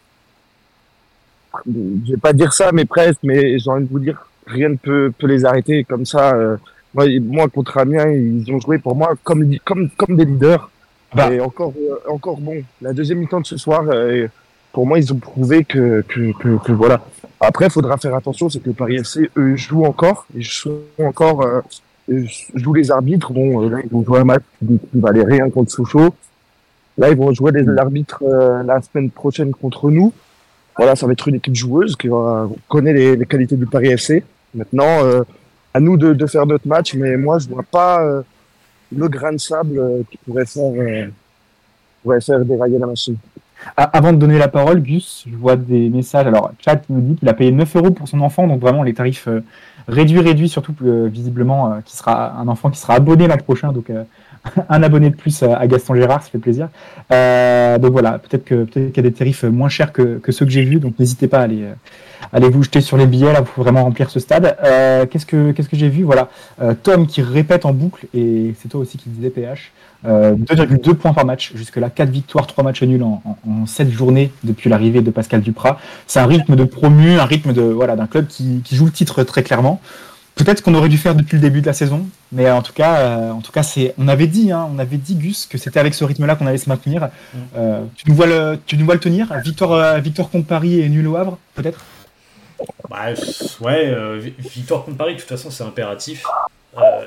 [1.66, 4.76] je vais pas dire ça, mais presque, mais j'ai envie de vous dire, rien ne
[4.76, 5.84] peut, peut les arrêter.
[5.84, 6.58] Comme ça, euh,
[6.98, 10.70] moi, moi, contre Amiens, ils ont joué pour moi comme, comme, comme des leaders.
[11.14, 11.32] Bah.
[11.32, 14.28] Et encore, euh, encore bon, la deuxième mi-temps de ce soir, euh,
[14.74, 17.02] pour moi, ils ont prouvé que, que, que, que voilà.
[17.40, 21.44] Après, il faudra faire attention, c'est que Paris FC, eux, jouent encore, ils jouent encore,
[21.44, 21.62] euh,
[22.10, 22.26] euh,
[22.56, 23.32] jouent les arbitres.
[23.32, 26.14] Bon, là, ils vont jouer un match qui valait rien contre Sochaux.
[26.98, 30.12] Là, ils vont jouer les l'arbitre euh, la semaine prochaine contre nous.
[30.76, 33.90] Voilà, ça va être une équipe joueuse qui va, connaît les, les qualités du Paris
[33.90, 34.24] FC.
[34.56, 35.24] Maintenant, euh,
[35.78, 38.24] à nous de, faire notre match, mais moi, je vois pas euh,
[38.96, 41.08] le grain de sable euh, qui pourrait faire, euh,
[42.02, 43.16] pourrait faire dérailler la machine.
[43.76, 46.26] Avant de donner la parole, Gus, je vois des messages.
[46.26, 48.94] Alors, Chat nous dit qu'il a payé 9 euros pour son enfant, donc vraiment les
[48.94, 49.28] tarifs
[49.88, 53.72] réduits, réduits, surtout visiblement, qui sera un enfant qui sera abonné l'an prochain.
[53.74, 53.92] Donc,
[54.70, 56.70] un abonné de plus à Gaston Gérard, ça fait plaisir.
[57.12, 60.64] Euh, donc voilà, peut-être qu'il y a des tarifs moins chers que, ceux que j'ai
[60.64, 61.64] vus, donc n'hésitez pas à aller,
[62.34, 64.58] euh, vous jeter sur les billets là, faut vraiment remplir ce stade.
[64.64, 66.04] Euh, qu'est-ce que j'ai vu?
[66.04, 66.30] Voilà,
[66.62, 69.72] euh, Tom qui répète en boucle et c'est toi aussi qui disais PH.
[70.06, 73.90] Euh, 2,2 points par match, jusque-là 4 victoires, 3 matchs nuls en, en, en 7
[73.90, 75.80] journées depuis l'arrivée de Pascal Duprat.
[76.06, 79.82] C'est un rythme de promu, un rythme d'un club qui joue le titre très clairement.
[80.38, 82.98] Peut-être qu'on aurait dû faire depuis le début de la saison, mais en tout cas,
[83.00, 85.80] euh, en tout cas, c'est, on avait dit, hein, on avait dit Gus que c'était
[85.80, 87.10] avec ce rythme-là qu'on allait se maintenir.
[87.56, 89.34] Euh, tu nous vois le, tu nous vois le tenir?
[89.44, 91.84] Victoire, euh, victoire contre Paris et nul au Havre, peut-être?
[92.88, 93.08] Bah,
[93.62, 96.24] ouais, vi- victoire contre Paris, de toute façon, c'est impératif.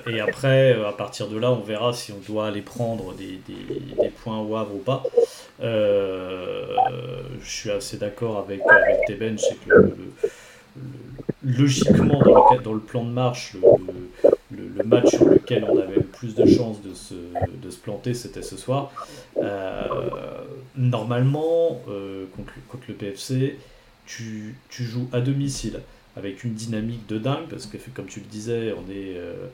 [0.08, 3.40] Et après, à partir de là, on verra si on doit aller prendre des,
[4.24, 5.04] points au Havre ou pas.
[5.60, 6.68] Je
[7.42, 9.94] suis assez d'accord avec, avec Teben, c'est que
[11.58, 12.20] logiquement,
[12.64, 13.56] dans le, plan de marche,
[14.50, 18.14] le, match sur lequel on avait le plus de chances de se, de se planter,
[18.14, 18.92] c'était ce soir.
[19.36, 19.84] Euh,
[20.76, 22.52] normalement, euh, contre,
[22.88, 23.58] le- PFC,
[24.06, 25.80] tu, tu joues à domicile
[26.16, 29.46] avec une dynamique de dingue, parce que comme tu le disais, on est, euh,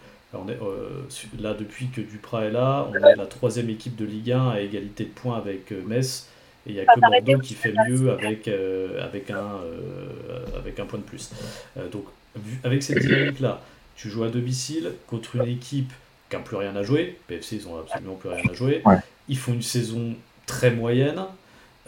[1.38, 4.61] là depuis que Duprat est là, on est la troisième équipe de Ligue 1 à
[4.61, 6.28] égalité de points avec Metz,
[6.67, 10.79] et il n'y a que Bordeaux qui fait mieux avec, euh, avec, un, euh, avec
[10.81, 11.31] un point de plus.
[11.79, 12.05] Euh, donc
[12.37, 13.61] vu- avec cette dynamique-là,
[13.95, 15.93] tu joues à domicile contre une équipe
[16.29, 18.97] qui n'a plus rien à jouer, PFC ils n'ont absolument plus rien à jouer, Ouais.
[19.29, 20.14] ils font une saison
[20.47, 21.21] très moyenne.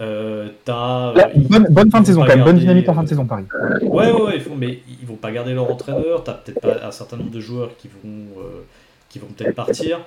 [0.01, 3.03] Euh, t'as, Là, ils- bonne, bonne fin de saison quand même, bonne dynamique en fin
[3.03, 3.47] de saison Paris.
[3.83, 6.23] Ouais, ouais, ouais, ils font, mais ils vont pas garder leur entraîneur.
[6.23, 8.63] T'as peut-être pas un certain nombre de joueurs qui vont, euh,
[9.09, 9.99] qui vont peut-être partir.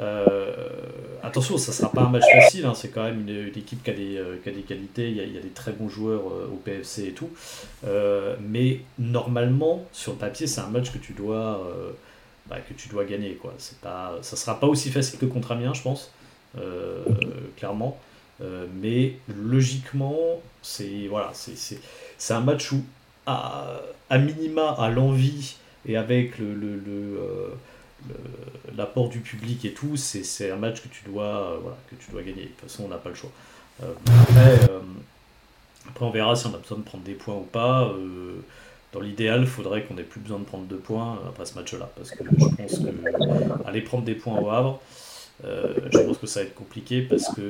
[0.00, 0.52] Euh,
[1.22, 2.66] attention, ça sera pas un match facile.
[2.66, 5.10] hein, c'est quand même une, équipe qui a des, euh, qui a des qualités.
[5.10, 7.30] Il y a, il y a des très bons joueurs euh, au PFC et tout.
[8.40, 11.66] Mais normalement, sur le papier, c'est un match que tu dois,
[12.48, 13.34] bah, que tu dois gagner.
[13.34, 13.54] Quoi.
[13.82, 16.12] Pas, ça sera pas aussi facile que contre Amiens, je pense,
[17.56, 17.98] clairement.
[18.80, 21.32] Mais logiquement, c'est voilà,
[22.30, 22.82] un match où,
[23.26, 23.80] à,
[24.10, 25.56] à minima, à l'envie
[25.88, 27.52] et avec le, le-
[28.76, 31.58] l'apport du public et tout, c'est un match que tu dois, euh,
[31.90, 32.42] que tu dois gagner.
[32.42, 33.30] De toute façon, on n'a pas le choix.
[33.82, 33.92] Euh,
[34.22, 34.80] après, euh,
[35.88, 37.92] après, on verra si on a besoin de prendre des points ou pas.
[38.92, 41.90] Dans l'idéal, il faudrait qu'on ait plus besoin de prendre deux points après ce match-là.
[41.96, 44.80] Parce que je pense que aller prendre des points au Havre,
[45.44, 47.42] je pense que ça va être compliqué parce que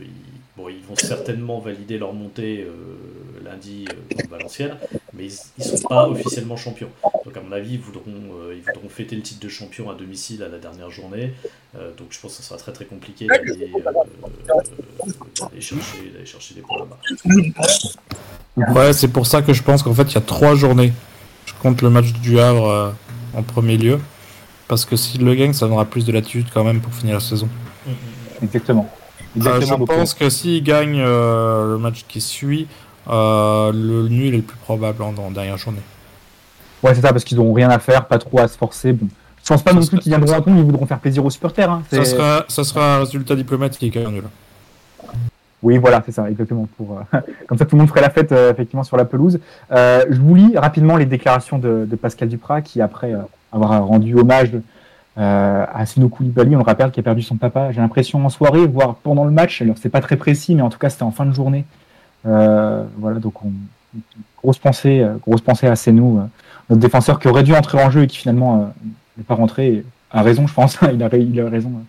[0.00, 0.08] ils,
[0.56, 4.76] bon, ils vont certainement valider leur montée euh, lundi contre Valenciennes,
[5.12, 6.90] mais ils ne sont pas officiellement champions.
[7.24, 9.94] Donc à mon avis, ils voudront, euh, ils voudront fêter le titre de champion à
[9.94, 11.34] domicile à la dernière journée.
[11.76, 13.92] Euh, donc je pense que ça sera très très compliqué d'aller euh,
[15.40, 15.60] d'aller
[16.24, 16.98] chercher, des points là-bas.
[18.74, 20.92] Ouais, c'est pour ça que je pense qu'en fait, il y a trois journées.
[21.46, 22.90] Je compte le match du Havre euh,
[23.34, 23.98] en premier lieu.
[24.68, 27.20] Parce que s'il le gagne, ça donnera plus de latitude quand même pour finir la
[27.20, 27.48] saison.
[28.40, 28.88] Exactement.
[28.92, 32.68] Euh, Exactement, je pense que s'il gagne euh, le match qui suit,
[33.08, 35.80] euh, le nul est le plus probable en, en dernière journée.
[36.82, 38.92] Ouais, c'est ça, parce qu'ils n'auront rien à faire, pas trop à se forcer.
[38.92, 39.08] Bon.
[39.42, 41.70] Je pense pas non plus qu'ils viendront à compte, ils voudront faire plaisir aux supporters.
[41.70, 41.82] Hein.
[41.90, 44.24] Ça sera, ça sera un résultat diplomatique un nul.
[45.62, 46.66] Oui, voilà, c'est ça, exactement.
[46.76, 49.40] Pour, euh, comme ça, tout le monde ferait la fête euh, effectivement sur la pelouse.
[49.72, 53.14] Euh, je vous lis rapidement les déclarations de, de Pascal Duprat, qui après
[53.52, 54.52] avoir rendu hommage
[55.16, 57.72] à Sino Koulibaly, on le rappelle, qui a perdu son papa.
[57.72, 59.60] J'ai l'impression en soirée, voire pendant le match.
[59.60, 61.66] Alors, c'est pas très précis, mais en tout cas, c'était en fin de journée.
[62.24, 63.52] Voilà, donc on,
[64.42, 66.24] grosse pensée, grosse pensée à euh,
[66.70, 68.64] notre défenseur qui aurait dû entrer en jeu et qui finalement euh,
[69.18, 69.84] n'est pas rentré.
[70.12, 70.78] A raison, je pense.
[70.92, 71.70] il, a, il a raison.
[71.70, 71.82] euh,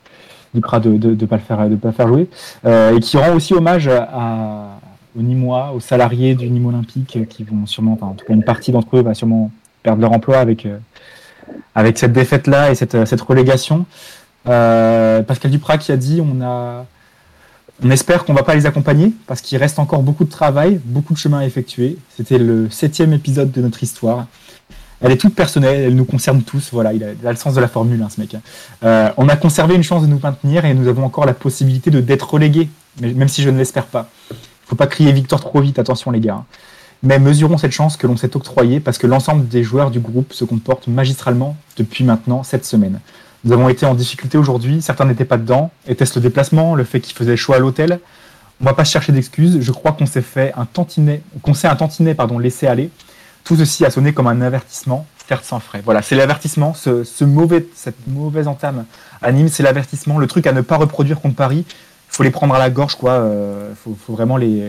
[0.53, 2.27] Duprat de ne de, pas le faire pas le faire jouer
[2.65, 7.65] euh, et qui rend aussi hommage aux Nîmois, aux salariés du Nîmes Olympique qui vont
[7.65, 9.49] sûrement, enfin, en tout cas une partie d'entre eux va sûrement
[9.81, 10.67] perdre leur emploi avec
[11.73, 13.85] avec cette défaite là et cette, cette relégation.
[14.43, 16.85] Pascal Duprat qui a dit on a
[17.83, 21.13] on espère qu'on va pas les accompagner parce qu'il reste encore beaucoup de travail, beaucoup
[21.13, 21.97] de chemin à effectuer.
[22.15, 24.27] C'était le septième épisode de notre histoire.
[25.01, 26.69] Elle est toute personnelle, elle nous concerne tous.
[26.71, 28.35] Voilà, il a, il le sens de la formule, hein, ce mec.
[28.35, 28.41] hein.
[28.83, 31.89] Euh, on a conservé une chance de nous maintenir et nous avons encore la possibilité
[31.89, 32.69] de d'être relégués,
[33.01, 34.09] même si je ne l'espère pas.
[34.65, 36.35] Faut pas crier victoire trop vite, attention les gars.
[36.35, 36.45] hein.
[37.03, 40.33] Mais mesurons cette chance que l'on s'est octroyée parce que l'ensemble des joueurs du groupe
[40.33, 42.99] se comportent magistralement depuis maintenant cette semaine.
[43.43, 45.71] Nous avons été en difficulté aujourd'hui, certains n'étaient pas dedans.
[45.87, 47.99] Était-ce le déplacement, le fait qu'ils faisaient chaud à l'hôtel?
[48.61, 49.57] On va pas chercher d'excuses.
[49.61, 52.91] Je crois qu'on s'est fait un tantinet, qu'on s'est un tantinet pardon laissé aller.
[53.43, 55.81] Tout ceci a sonné comme un avertissement, certes sans frais.
[55.83, 58.85] Voilà, c'est l'avertissement, ce, mauvais, cette mauvaise entame
[59.21, 61.65] à Nîmes, c'est l'avertissement, le truc à ne pas reproduire contre Paris.
[61.67, 63.11] Il faut les prendre à la gorge, quoi.
[63.13, 64.63] Euh, faut, vraiment les,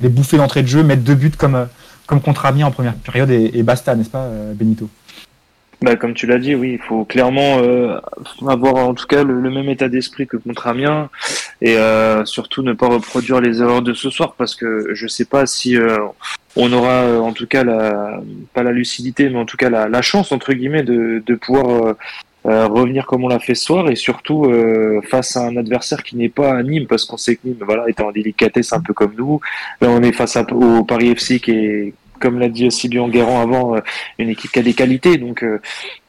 [0.00, 1.64] les bouffer d'entrée de jeu, mettre deux buts comme, euh,
[2.06, 4.88] comme contre Amiens en première période et, et basta, n'est-ce pas, euh, Benito?
[5.84, 7.98] Bah, comme tu l'as dit, oui, il faut clairement euh,
[8.48, 11.10] avoir en tout cas le, même état d'esprit que contre Amiens
[11.60, 15.26] et euh, surtout ne pas reproduire les erreurs de ce soir parce que je sais
[15.26, 15.98] pas si euh,
[16.56, 18.22] on aura en tout cas la
[18.54, 21.96] pas la lucidité mais en tout cas la, chance entre guillemets de, pouvoir
[22.44, 24.50] revenir comme on l'a fait ce soir et surtout
[25.10, 27.88] face à un adversaire qui n'est pas à Nîmes parce qu'on sait que Nîmes voilà
[27.88, 29.40] est en délicatesse un peu comme nous.
[29.82, 31.94] Là on est face au Paris FC qui est
[32.24, 33.80] comme l'a dit aussi bien avant, euh,
[34.18, 35.18] une équipe qui a des qualités.
[35.18, 35.60] Donc, euh,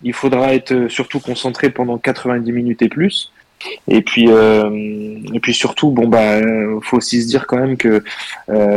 [0.02, 3.34] il faudra être euh, surtout concentré pendant 90 minutes et plus.
[3.90, 6.40] Et puis, et puis surtout, bon bah,
[6.84, 8.04] faut aussi se dire quand même que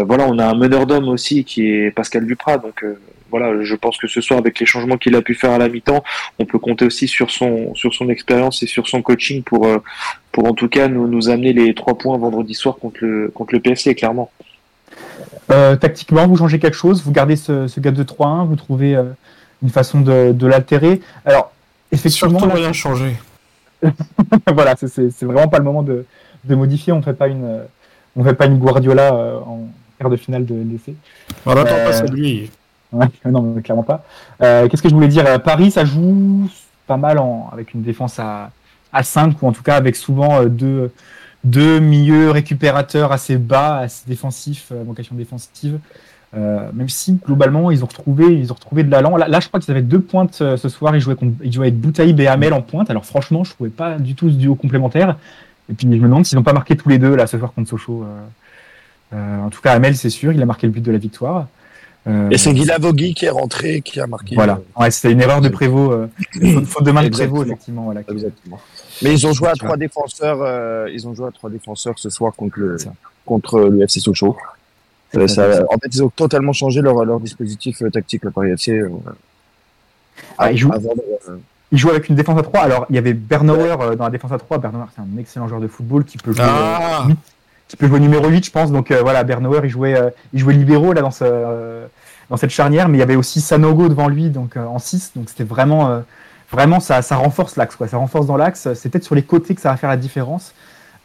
[0.07, 2.59] voilà, a un meneur d'hommes aussi qui est Pascal Duprat.
[2.59, 2.85] Donc
[3.29, 5.69] voilà, je pense que ce soir, avec les changements qu'il a pu faire à la
[5.69, 6.03] mi-temps,
[6.39, 9.67] on peut compter aussi sur son sur expérience et sur son coaching pour
[10.47, 13.61] en tout cas nous nous amener les trois points vendredi soir contre le contre le
[13.61, 14.31] PFC, clairement.
[15.51, 18.95] Euh, tactiquement, vous changez quelque chose, vous gardez ce, ce gap de 3-1, vous trouvez
[18.97, 19.05] euh,
[19.63, 21.01] une façon de, de l'altérer.
[21.25, 21.53] Alors,
[21.91, 23.17] effectivement, Surtout là, rien changer.
[24.53, 26.05] voilà, c'est- vraiment pas le moment de,
[26.45, 26.93] de modifier.
[26.93, 27.61] On fait pas une,
[28.17, 29.69] on fait pas une Guardiola euh, en
[29.99, 30.95] quart de finale de l'essai.
[31.47, 32.07] On n'attend Euh, pas.
[32.93, 34.05] Ouais, non, mais clairement pas.
[34.43, 35.25] Euh, Qu'est-ce que je voulais dire?
[35.27, 36.49] Euh, Paris, ça joue
[36.87, 38.51] pas mal en, avec une défense à,
[38.93, 40.91] à 5, ou en tout cas avec souvent deux,
[41.45, 45.79] deux milieux récupérateurs assez bas, assez défensifs, euh, vocation défensive.
[46.37, 49.17] Euh, même si globalement ils ont retrouvé, ils ont retrouvé de l'allant.
[49.17, 50.95] Là, je crois qu'ils avaient deux pointes euh, ce soir.
[50.95, 52.91] Ils jouaient, ils jouaient avec Boutaïb et Hamel en pointe.
[52.91, 55.17] Alors franchement, je trouvais pas du tout ce duo complémentaire.
[55.71, 57.53] Et puis je me demande s'ils n'ont pas marqué tous les deux là ce soir
[57.53, 58.05] contre Sochaux.
[59.13, 61.47] En tout cas, Hamel, c'est sûr, il a marqué le but de la victoire.
[62.07, 64.35] Euh, Et c'est Guy qui est rentré, qui a marqué.
[64.35, 65.93] voilà, ouais, c'était une erreur de Prévost,
[66.43, 67.09] euh, faute- de main de.
[67.11, 67.85] Prévost, effectivement.
[67.85, 68.61] Voilà, Exactement.
[69.03, 70.39] Mais ils ont joué à trois défenseurs.
[70.41, 72.77] euh, ils ont joué à trois défenseurs ce soir contre le
[73.27, 74.37] contre le FC Sochaux.
[75.17, 78.31] Euh, ça, ça- en fait, ils ont totalement changé leur, leur dispositif euh, tactique, le
[78.31, 78.73] Paris FC.
[78.73, 78.89] euh,
[80.39, 82.61] Ah, ils jouent- euh, avec une défense à 3.
[82.61, 84.59] Alors, il y avait Bernauer euh, dans la défense à 3.
[84.59, 87.07] Bernauer, c'est un excellent joueur de football qui peut jouer, Ah.
[87.09, 87.13] euh,
[87.69, 88.73] qui peut jouer numéro 8, je pense.
[88.73, 91.87] Donc, euh, voilà, Bernauer, il jouait, euh, il jouait libéraux là, dans, ce, euh,
[92.31, 92.89] dans cette charnière.
[92.89, 95.13] Mais il y avait aussi Sanogo devant lui donc, euh, en 6.
[95.15, 96.01] Donc, c'était vraiment, euh,
[96.51, 97.77] vraiment ça, ça renforce l'axe.
[97.77, 97.87] quoi.
[97.87, 98.69] Ça renforce dans l'axe.
[98.75, 100.55] C'est peut-être sur les côtés que ça va faire la différence.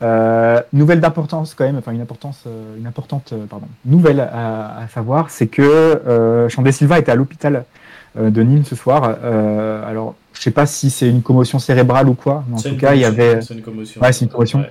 [0.01, 2.43] Euh, nouvelle d'importance quand même, enfin une importance,
[2.78, 7.64] une importante pardon, nouvelle à, à savoir, c'est que Chandé Silva était à l'hôpital
[8.18, 9.03] de Nîmes ce soir.
[9.88, 12.96] Alors, je sais pas si c'est une commotion cérébrale ou quoi, mais en tout cas,
[12.96, 13.42] il y avait.
[13.42, 14.02] c'est une commotion.
[14.02, 14.60] Ouais, c'est une commotion.
[14.60, 14.70] Ouais,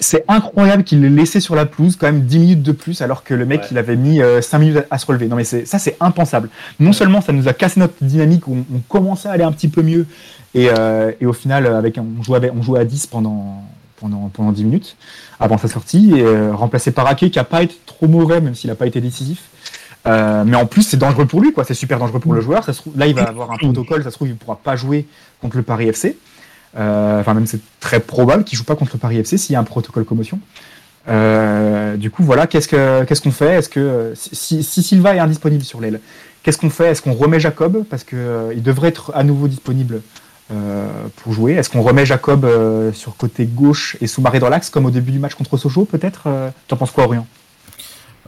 [0.00, 3.24] c'est incroyable qu'il l'ait laissé sur la pelouse quand même 10 minutes de plus alors
[3.24, 3.66] que le mec Ouais.
[3.72, 5.26] il avait mis euh, 5 minutes à se relever.
[5.28, 6.48] Non mais ça c'est impensable.
[6.80, 9.68] Non seulement ça nous a cassé notre dynamique, on, on commençait à aller un petit
[9.68, 10.06] peu mieux
[10.54, 13.62] et, euh, et au final avec on jouait avec- on jouait à 10 pendant
[14.00, 14.96] pendant pendant 10 minutes
[15.40, 18.54] avant sa sortie et euh, remplacé par Ake qui a pas été trop mauvais même
[18.54, 19.42] s'il a pas été décisif.
[20.06, 22.64] Euh, mais en plus c'est dangereux pour lui quoi, c'est super dangereux pour le joueur.
[22.64, 24.76] Ça se trouve, là il va avoir un protocole, ça se trouve il pourra pas
[24.76, 25.06] jouer
[25.40, 26.18] contre le Paris FC.
[26.76, 29.56] Euh, enfin même c'est très probable qu'il joue pas contre le Paris FC s'il y
[29.56, 30.40] a un protocole commotion.
[31.08, 33.54] Euh, du coup, voilà, qu'est-ce que qu'est-ce qu'on fait?
[33.54, 36.00] Est-ce que si, si Silva est indisponible sur l'aile,
[36.42, 36.86] qu'est-ce qu'on fait?
[36.90, 37.84] Est-ce qu'on remet Jacob?
[37.90, 40.02] Parce que euh, il devrait être à nouveau disponible
[40.52, 41.54] euh, pour jouer.
[41.54, 42.46] Est-ce qu'on remet Jacob
[42.94, 46.22] sur côté gauche et Soumaré dans l'axe comme au début du match contre Sochaux peut-être?
[46.26, 47.26] Euh, Tu en penses quoi, Orient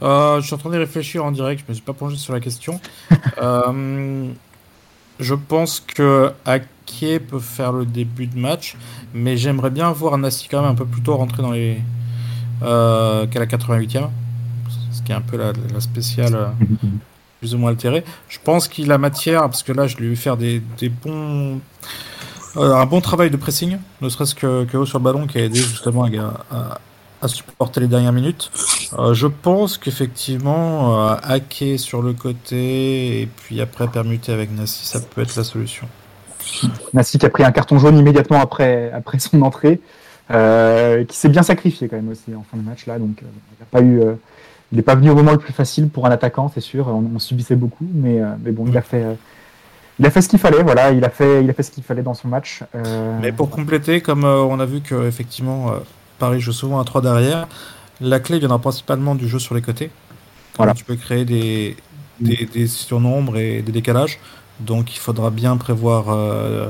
[0.01, 2.33] Euh, je suis en train de réfléchir en direct, je me suis pas plongé sur
[2.33, 2.79] la question.
[3.41, 4.29] Euh,
[5.19, 6.67] je pense que Ake
[7.27, 8.75] peut faire le début de match,
[9.13, 11.77] mais j'aimerais bien voir Nassi quand même un peu plus tôt rentrer dans les.
[12.63, 14.09] Euh, qu'à la 88e,
[14.91, 16.45] ce qui est un peu la, la spéciale euh,
[17.39, 18.03] plus ou moins altérée.
[18.29, 20.89] Je pense qu'il a matière, parce que là je lui ai vu faire des, des
[20.89, 21.59] bons.
[22.55, 25.43] un bon travail de pressing, ne serait-ce que, que haut sur le ballon qui a
[25.43, 26.09] aidé justement à,
[26.55, 26.79] à-
[27.25, 28.51] à supporter les dernières minutes.
[28.97, 34.85] Euh, je pense qu'effectivement, euh, hacker sur le côté et puis après permuter avec Nassi,
[34.85, 35.87] ça peut être la solution.
[36.93, 39.81] Nassi qui a pris un carton jaune immédiatement après, après son entrée,
[40.31, 42.97] euh, qui s'est bien sacrifié quand même aussi en fin de match là.
[42.99, 44.01] Donc euh, il n'a pas eu,
[44.71, 46.87] il n'est pas venu au moment le plus facile pour un attaquant, c'est sûr.
[46.87, 49.13] On, on subissait beaucoup, mais, mais bon, il a fait, euh,
[49.99, 50.63] il a fait ce qu'il fallait.
[50.63, 52.63] Voilà, il a fait, il a fait ce qu'il fallait dans son match.
[52.75, 55.79] Euh, Mais pour compléter, comme euh, on a vu que effectivement euh,
[56.19, 57.47] Paris joue souvent à 3 derrière,
[58.01, 59.91] la clé viendra principalement du jeu sur les côtés.
[60.57, 60.73] Voilà.
[60.73, 61.75] Tu peux créer des,
[62.19, 64.19] des, des surnombres et des décalages.
[64.59, 66.69] Donc il faudra bien prévoir euh,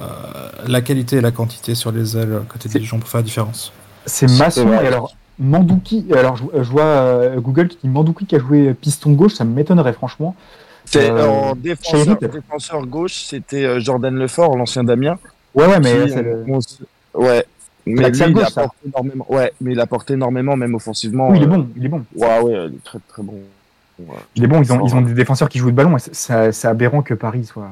[0.00, 3.24] euh, la qualité et la quantité sur les ailes côté des gens pour faire la
[3.24, 3.72] différence.
[4.06, 6.06] C'est Masson et alors Mandouki.
[6.16, 9.44] Alors je, je vois euh, Google qui dit Mandouki qui a joué piston gauche, ça
[9.44, 10.34] m'étonnerait franchement.
[10.84, 15.18] C'est Euh, en défenseur, gauche, c'était Jordan Lefort, l'ancien d'Amiens.
[15.54, 16.78] Ouais, ouais, mais Qui, le- s-
[17.14, 17.44] ouais.
[17.88, 19.26] Mais lui, il apporte énormément.
[19.28, 21.28] Ouais, mais il apporte énormément, même offensivement.
[21.30, 22.04] Oui, il est euh, bon, il est bon.
[22.16, 23.34] Ouais, ouais, il est très très bon.
[23.98, 24.14] Ouais.
[24.36, 25.96] Il est bon, ils ont, ils ont des défenseurs qui jouent de ballon.
[25.98, 27.68] c'est- aberrant que Paris soit,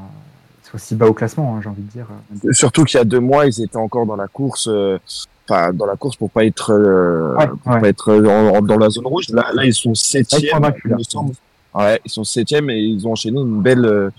[0.75, 2.07] aussi bas au classement, hein, j'ai envie de dire.
[2.53, 4.99] Surtout qu'il y a deux mois, ils étaient encore dans la course, euh,
[5.49, 7.81] enfin dans la course pour pas être, euh, Ouais, pour ouais.
[7.81, 8.17] pas être
[8.61, 9.29] dans la zone rouge.
[9.31, 10.43] Là, là ils sont septième,
[10.85, 10.93] il.
[11.75, 14.11] Ouais, ils sont septième et ils ont enchaîné une belle,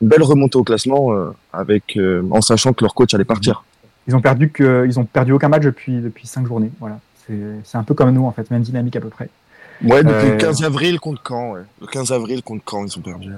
[0.00, 1.98] une belle remontée au classement euh, avec,
[2.30, 3.64] en sachant que leur coach allait partir.
[4.10, 6.70] Ils ont perdu que, ils ont perdu aucun match depuis depuis cinq journées.
[6.80, 6.98] Voilà,
[7.64, 9.28] c'est un peu comme nous en fait, même dynamique à peu près.
[9.84, 11.52] Ouais, depuis Euh, le 15 avril contre Caen.
[11.52, 11.60] Ouais.
[11.80, 13.30] Le 15 avril contre Caen, ils ont perdu.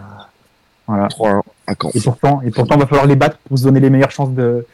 [0.87, 1.09] Voilà.
[1.09, 1.91] 3 à Caen.
[1.95, 4.67] Et pourtant, et pourtant, va falloir les battre pour se donner les meilleures chances de,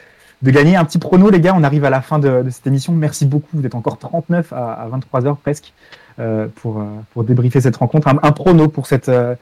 [0.43, 0.77] de gagner.
[0.77, 2.93] Un petit prono, les gars, on arrive à la fin de, de cette émission.
[2.93, 3.49] Merci beaucoup.
[3.59, 5.73] Vous êtes encore 39 à, à 23 heures presque
[6.21, 8.09] euh, pour, euh, pour débriefer cette rencontre.
[8.09, 9.35] Un, un prono pour, cette, euh,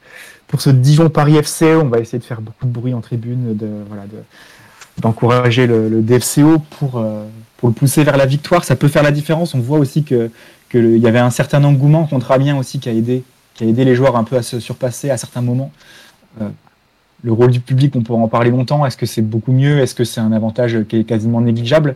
[0.47, 1.75] pour ce Dijon-Paris FC.
[1.75, 4.17] On va essayer de faire beaucoup de bruit en tribune, de, voilà, de,
[5.01, 7.23] d'encourager le, DFCO pour, euh,
[7.57, 8.63] pour le pousser vers la victoire.
[8.63, 9.53] Ça peut faire la différence.
[9.53, 10.29] On voit aussi que
[10.69, 13.23] que le- il y avait un certain engouement contre Amiens aussi qui a aidé,
[13.53, 15.71] qui aidé les joueurs un peu à se surpasser à certains moments.
[16.41, 16.49] Euh,
[17.23, 18.85] le rôle du public, on pourra en parler longtemps.
[18.85, 19.79] Est-ce que c'est beaucoup mieux?
[19.79, 21.95] Est-ce que c'est un avantage qui est quasiment négligeable?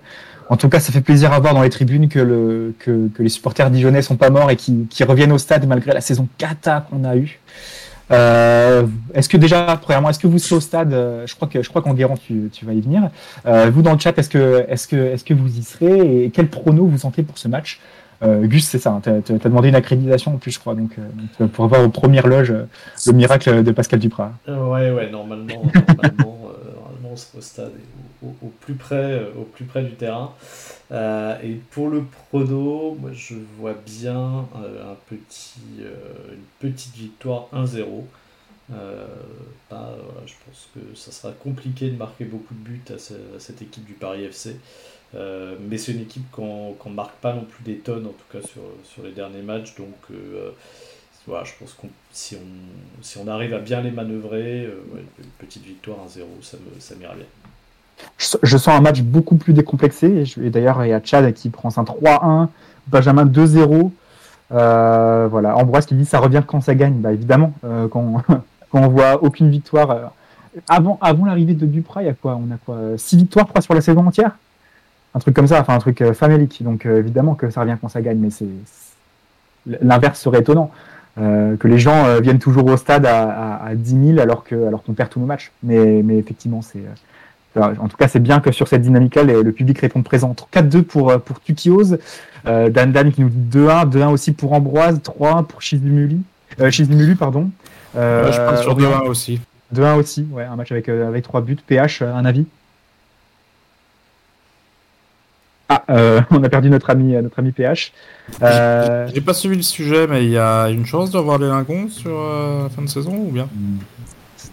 [0.50, 2.74] En tout cas, ça fait plaisir à voir dans les tribunes que
[3.20, 6.28] les supporters dijonnais sont pas morts et qui, qui reviennent au stade malgré la saison
[6.38, 7.40] cata qu'on a eue.
[8.12, 11.62] Euh, est-ce que déjà, premièrement, est-ce que vous serez au stade Euh, Je crois que
[11.62, 13.10] je crois qu'Enguerrand, tu, tu vas y venir.
[13.46, 16.30] Euh, vous dans le chat, est-ce que est-ce que est-ce que vous y serez et
[16.30, 17.80] quel prono vous sentez pour ce match?
[18.24, 18.92] Gus, c'est ça.
[18.92, 21.50] hein, tu as, demandé une accréditation en plus, je crois, donc, euh, donc tu vas
[21.50, 22.54] pouvoir voir aux premières loges
[23.08, 24.34] le miracle de Pascal Duprat.
[24.48, 25.64] Ouais, ouais, normalement,
[27.38, 27.72] au stade
[28.24, 30.34] au, au- plus près, euh, au plus près du terrain.
[30.92, 37.48] Euh, et pour le prono, moi je vois bien euh, un petit, une petite victoire
[37.54, 38.06] 1-0.
[38.74, 39.06] Euh,
[39.70, 39.96] bah,
[40.26, 43.62] je pense que ça sera compliqué de marquer beaucoup de buts à, ce- à cette
[43.62, 44.58] équipe du Paris FC.
[45.14, 48.42] Mais c'est une équipe qu'on qu'on marque pas non plus des tonnes, en tout cas
[48.48, 49.76] sur, sur les derniers matchs.
[49.76, 49.96] Donc
[51.28, 54.82] voilà, je pense qu'on si on, si on arrive à bien les manœuvrer, euh,
[55.20, 57.26] une petite victoire 1-0, ça me- ça m'ira bien.
[58.18, 60.24] Je, sens un match beaucoup plus décomplexé.
[60.42, 62.50] Et, d'ailleurs, il y a Chad qui prend un 3-1,
[62.88, 63.92] Benjamin 2-0.
[64.52, 66.96] Euh, voilà, Ambroise qui dit ça revient quand ça gagne.
[66.96, 68.24] Bah évidemment, euh, quand,
[68.72, 70.12] quand on voit aucune victoire.
[70.68, 72.36] avant l'arrivée de Duprat, il y a quoi?
[72.36, 74.32] On a quoi 6 victoires, je crois, sur la saison entière?
[75.14, 76.64] Un truc comme ça, enfin un truc famélique.
[76.64, 78.48] Donc évidemment que ça revient quand ça gagne, mais c'est
[79.68, 80.72] l'inverse serait étonnant.
[81.18, 84.46] Euh, que les gens euh, viennent toujours au stade à, à, à 10 000 alors
[84.46, 85.52] que alors qu'on perd tous nos matchs.
[85.62, 86.80] Mais, mais effectivement, c'est
[87.58, 90.36] euh, en tout cas, c'est bien que sur cette dynamique-là, le public réponde présent.
[90.54, 91.96] 4-2 pour, euh, pour Tukios.
[92.48, 93.90] Euh, Dan Dan qui nous dit 2-1.
[93.90, 95.00] 2-1 aussi pour Ambroise.
[95.00, 96.22] 3-1 pour Chizumuli.
[96.60, 97.50] Euh, Chizumulu, pardon.
[97.98, 99.40] Euh, je pense sur 2-1 aussi.
[99.76, 101.58] 2-1 aussi, ouais, un match avec, avec 3 buts.
[101.66, 102.46] PH, un avis
[105.72, 107.94] Ah, euh, on a perdu notre ami, euh, notre ami PH.
[108.42, 111.48] Euh, J'ai pas suivi le sujet, mais il y a une chance de revoir les
[111.48, 113.48] Lingons sur euh, la fin de saison ou bien?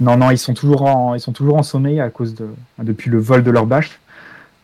[0.01, 2.47] Non, non, ils sont toujours en, ils sont toujours en sommeil à cause de,
[2.81, 3.99] depuis le vol de leur bâche.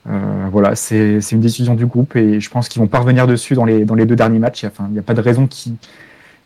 [0.09, 3.55] Euh, voilà, c'est une décision du groupe et je pense qu'ils vont pas revenir dessus
[3.55, 4.65] dans les, dans les deux derniers matchs.
[4.65, 5.75] Enfin, il n'y a pas de raison qu'ils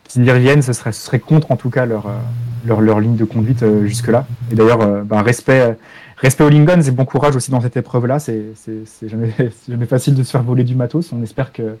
[0.09, 0.61] qu'ils y reviennent.
[0.61, 2.17] Ce serait, contre en tout cas leur, euh,
[2.65, 4.25] leur, leur ligne de conduite euh, jusque-là.
[4.51, 5.73] Et d'ailleurs, euh, ben, respect, euh,
[6.17, 8.19] respect aux Lingons et bon courage aussi dans cette épreuve-là.
[8.19, 8.43] C'est
[9.03, 9.33] jamais,
[9.69, 11.11] jamais facile de se faire voler du matos.
[11.13, 11.73] On espère qu'ils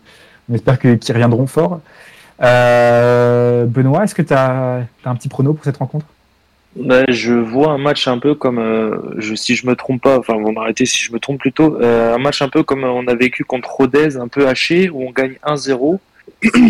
[1.09, 1.81] reviendront fort.
[2.39, 6.05] Benoît, est-ce que tu as, un petit prono pour cette rencontre?
[6.75, 10.51] Bah, je vois un match un peu comme, si je me trompe pas, enfin vous
[10.51, 13.69] m'arrêtez si je me trompe plutôt, un match un peu comme on a vécu contre
[13.69, 15.99] Rodez, un peu haché, où on gagne 1-0.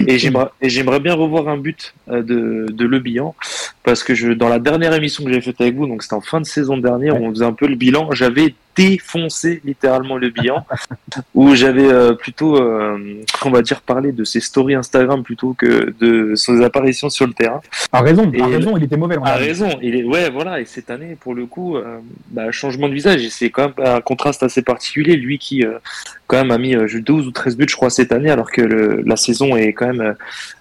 [0.08, 3.36] Et j'aimerais, bien revoir un but euh, de, de Le Bihan,
[3.84, 6.22] parce que je, dans la dernière émission que j'avais faite avec vous, donc c'était en
[6.22, 10.66] fin de saison dernière, on faisait un peu le bilan, j'avais défoncé littéralement Le Bihan,
[11.36, 12.98] où j'avais euh, plutôt, euh,
[13.44, 17.34] on va dire, parlé de ses stories Instagram plutôt que de ses apparitions sur le
[17.34, 17.62] terrain.
[17.92, 19.16] A raison, Et- raison, il était mauvais.
[19.18, 19.32] dernier.
[19.32, 21.98] raison, il est ouais voilà et cette année pour le coup euh,
[22.32, 25.80] bah, changement de visage et c'est quand même un contraste assez particulier lui qui euh,
[26.28, 28.62] quand même a mis euh, 12 ou 13 buts je crois cette année alors que
[28.62, 30.16] le- la saison est quand même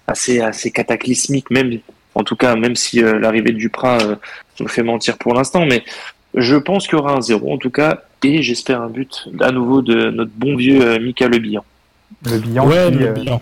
[0.07, 1.71] assez assez cataclysmique même
[2.15, 4.15] en tout cas même si euh, l'arrivée de Duprat euh,
[4.59, 5.83] nous fait mentir pour l'instant mais
[6.35, 9.51] je pense qu'il y aura un zéro en tout cas et j'espère un but à
[9.51, 11.63] nouveau de notre bon vieux euh, Mika Le Bihan.
[12.25, 13.41] Le bilan, Ouais, qui, le euh, bilan.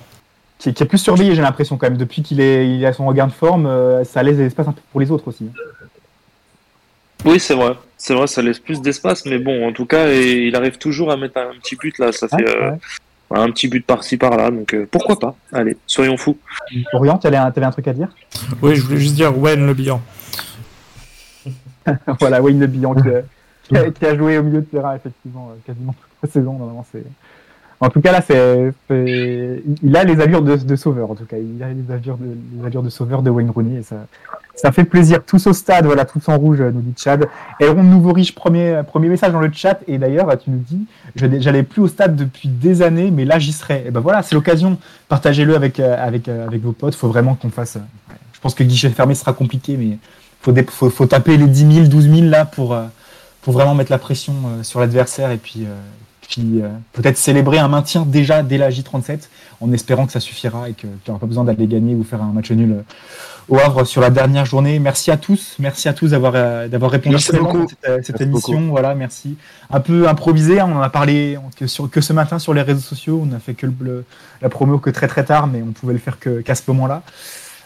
[0.60, 1.98] qui, qui est plus surveillé, j'ai l'impression quand même.
[1.98, 4.74] Depuis qu'il est, il a son regard de forme, euh, ça laisse de l'espace un
[4.74, 5.50] peu pour les autres aussi.
[7.26, 7.74] Oui, c'est vrai.
[7.98, 11.12] C'est vrai, ça laisse plus d'espace, mais bon, en tout cas, et il arrive toujours
[11.12, 12.12] à mettre un petit but là.
[12.12, 12.72] Ça fait euh,
[13.32, 16.38] un petit but par-ci par-là, donc euh, pourquoi pas Allez, soyons fous.
[16.94, 18.10] Orient, tu avais, un- t'avais un truc à dire?
[18.62, 20.00] Oui, je voulais juste dire Wen le bilan.
[22.20, 23.22] Voilà, Wayne Le Bihan qui, a-
[23.64, 26.54] qui a, qui a joué au milieu de terrain, effectivement, euh, quasiment toute la saison.
[26.54, 27.04] Normalement, c'est
[27.80, 31.12] En tout cas, là, c'est, c'est- il a les allures de, de sauveur.
[31.12, 32.26] En tout cas, il a les allures de,
[32.60, 33.80] les allures de sauveur de Wayne Rooney.
[33.80, 33.98] Et ça,
[34.56, 35.24] ça fait plaisir.
[35.24, 37.28] Tous au stade, voilà, tous en rouge, nous dit Chad.
[37.62, 39.80] Aaron Nouveau Riche, premier, premier message dans le chat.
[39.88, 43.38] Et d'ailleurs, tu nous dis, je j'allais plus au stade depuis des années, mais là,
[43.38, 43.84] j'y serai.
[43.86, 44.80] Et ben voilà, c'est l'occasion.
[45.08, 46.96] Partagez-le avec, euh, avec, euh, avec vos potes.
[46.96, 47.76] Faut vraiment qu'on fasse.
[47.76, 48.14] euh.
[48.34, 49.98] Je pense que guichet fermé sera compliqué, mais
[50.42, 52.84] faut, faut, faut taper les 10 000, 12 000 là pour, euh,
[53.42, 55.76] pour vraiment mettre la pression euh, sur l'adversaire et puis, euh,
[56.30, 59.20] puis euh, peut-être célébrer un maintien déjà dès la J37
[59.62, 62.04] en espérant que ça suffira et que- qu'il n'y aura pas besoin d'aller gagner ou
[62.04, 62.84] faire un match nul
[63.50, 64.78] au Havre sur la dernière journée.
[64.78, 66.34] Merci à tous, merci à tous d'avoir
[66.68, 67.64] d'avoir répondu Merci beaucoup.
[67.64, 68.54] à cette, cette Merci émission.
[68.60, 68.72] beaucoup.
[68.72, 69.38] Voilà, merci.
[69.70, 72.62] Un peu improvisé, hein, on en a parlé que, sur, que ce matin sur les
[72.62, 73.26] réseaux sociaux.
[73.26, 74.04] On a fait que le,
[74.42, 77.04] la promo que très très tard, mais on pouvait le faire qu'à ce moment-là.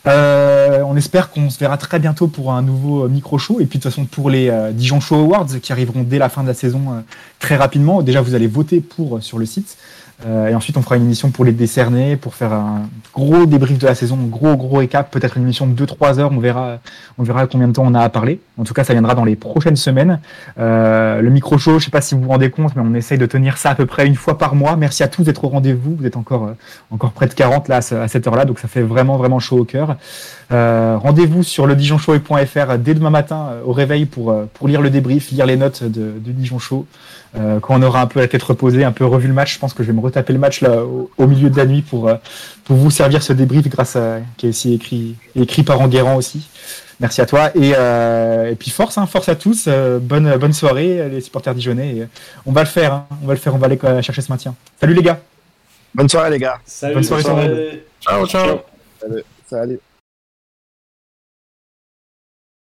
[0.08, 3.68] Euh, on espère qu'on se verra très bientôt pour un nouveau euh, micro show et
[3.68, 6.41] puis de toute façon pour les euh, Dijon Show Awards qui arriveront dès la fin
[6.41, 7.04] de la saison
[7.39, 8.02] très rapidement.
[8.02, 9.78] Déjà vous allez voter pour sur le site
[10.26, 13.80] Euh, et ensuite on fera une émission pour les décerner, pour faire un gros débrief
[13.80, 16.32] de la saison, gros gros récap, peut-être une émission de 2-3 heures.
[16.32, 16.78] On verra,
[17.18, 18.40] on verra combien de temps on a à parler.
[18.58, 20.20] En tout cas ça viendra dans les prochaines semaines.
[20.60, 23.18] Euh, le micro show, je sais pas si vous vous rendez compte, mais on essaye
[23.18, 24.76] de tenir ça à peu près une fois par mois.
[24.76, 25.96] Merci à tous d'être au rendez-vous.
[25.98, 26.54] Vous êtes encore euh,
[26.92, 29.40] encore près de 40 là à ce- à cette heure-là, donc ça fait vraiment vraiment
[29.40, 29.96] chaud au cœur.
[30.52, 35.32] Euh, Rendez-vous sur le dès demain matin euh, au réveil pour, pour lire le débrief,
[35.32, 36.86] lire les notes de, de Dijon Show.
[37.38, 39.60] Euh, quand on aura un peu la tête reposée, un peu revu le match, je
[39.60, 41.82] pense que je vais me retaper le match là au, au milieu de la nuit
[41.82, 42.16] pour, euh,
[42.66, 46.50] pour vous servir ce débrief grâce à qui est aussi écrit, écrit par Enguerrand aussi.
[47.02, 50.54] Merci à toi et, euh, et puis force, hein, force à tous, euh, bonne, bonne
[50.54, 51.96] soirée les supporters dijonnais.
[51.96, 52.08] Et, euh,
[52.46, 54.32] on va le faire, hein, on va le faire, on va aller euh, chercher ce
[54.32, 54.54] maintien.
[54.80, 55.20] Salut les gars.
[55.96, 56.60] Bonne soirée, les gars.
[56.64, 57.86] Salut, Bonne soirée, bonne soirée.
[58.02, 58.60] Ciao, ciao.
[59.00, 59.24] Salut.
[59.50, 59.80] Salut.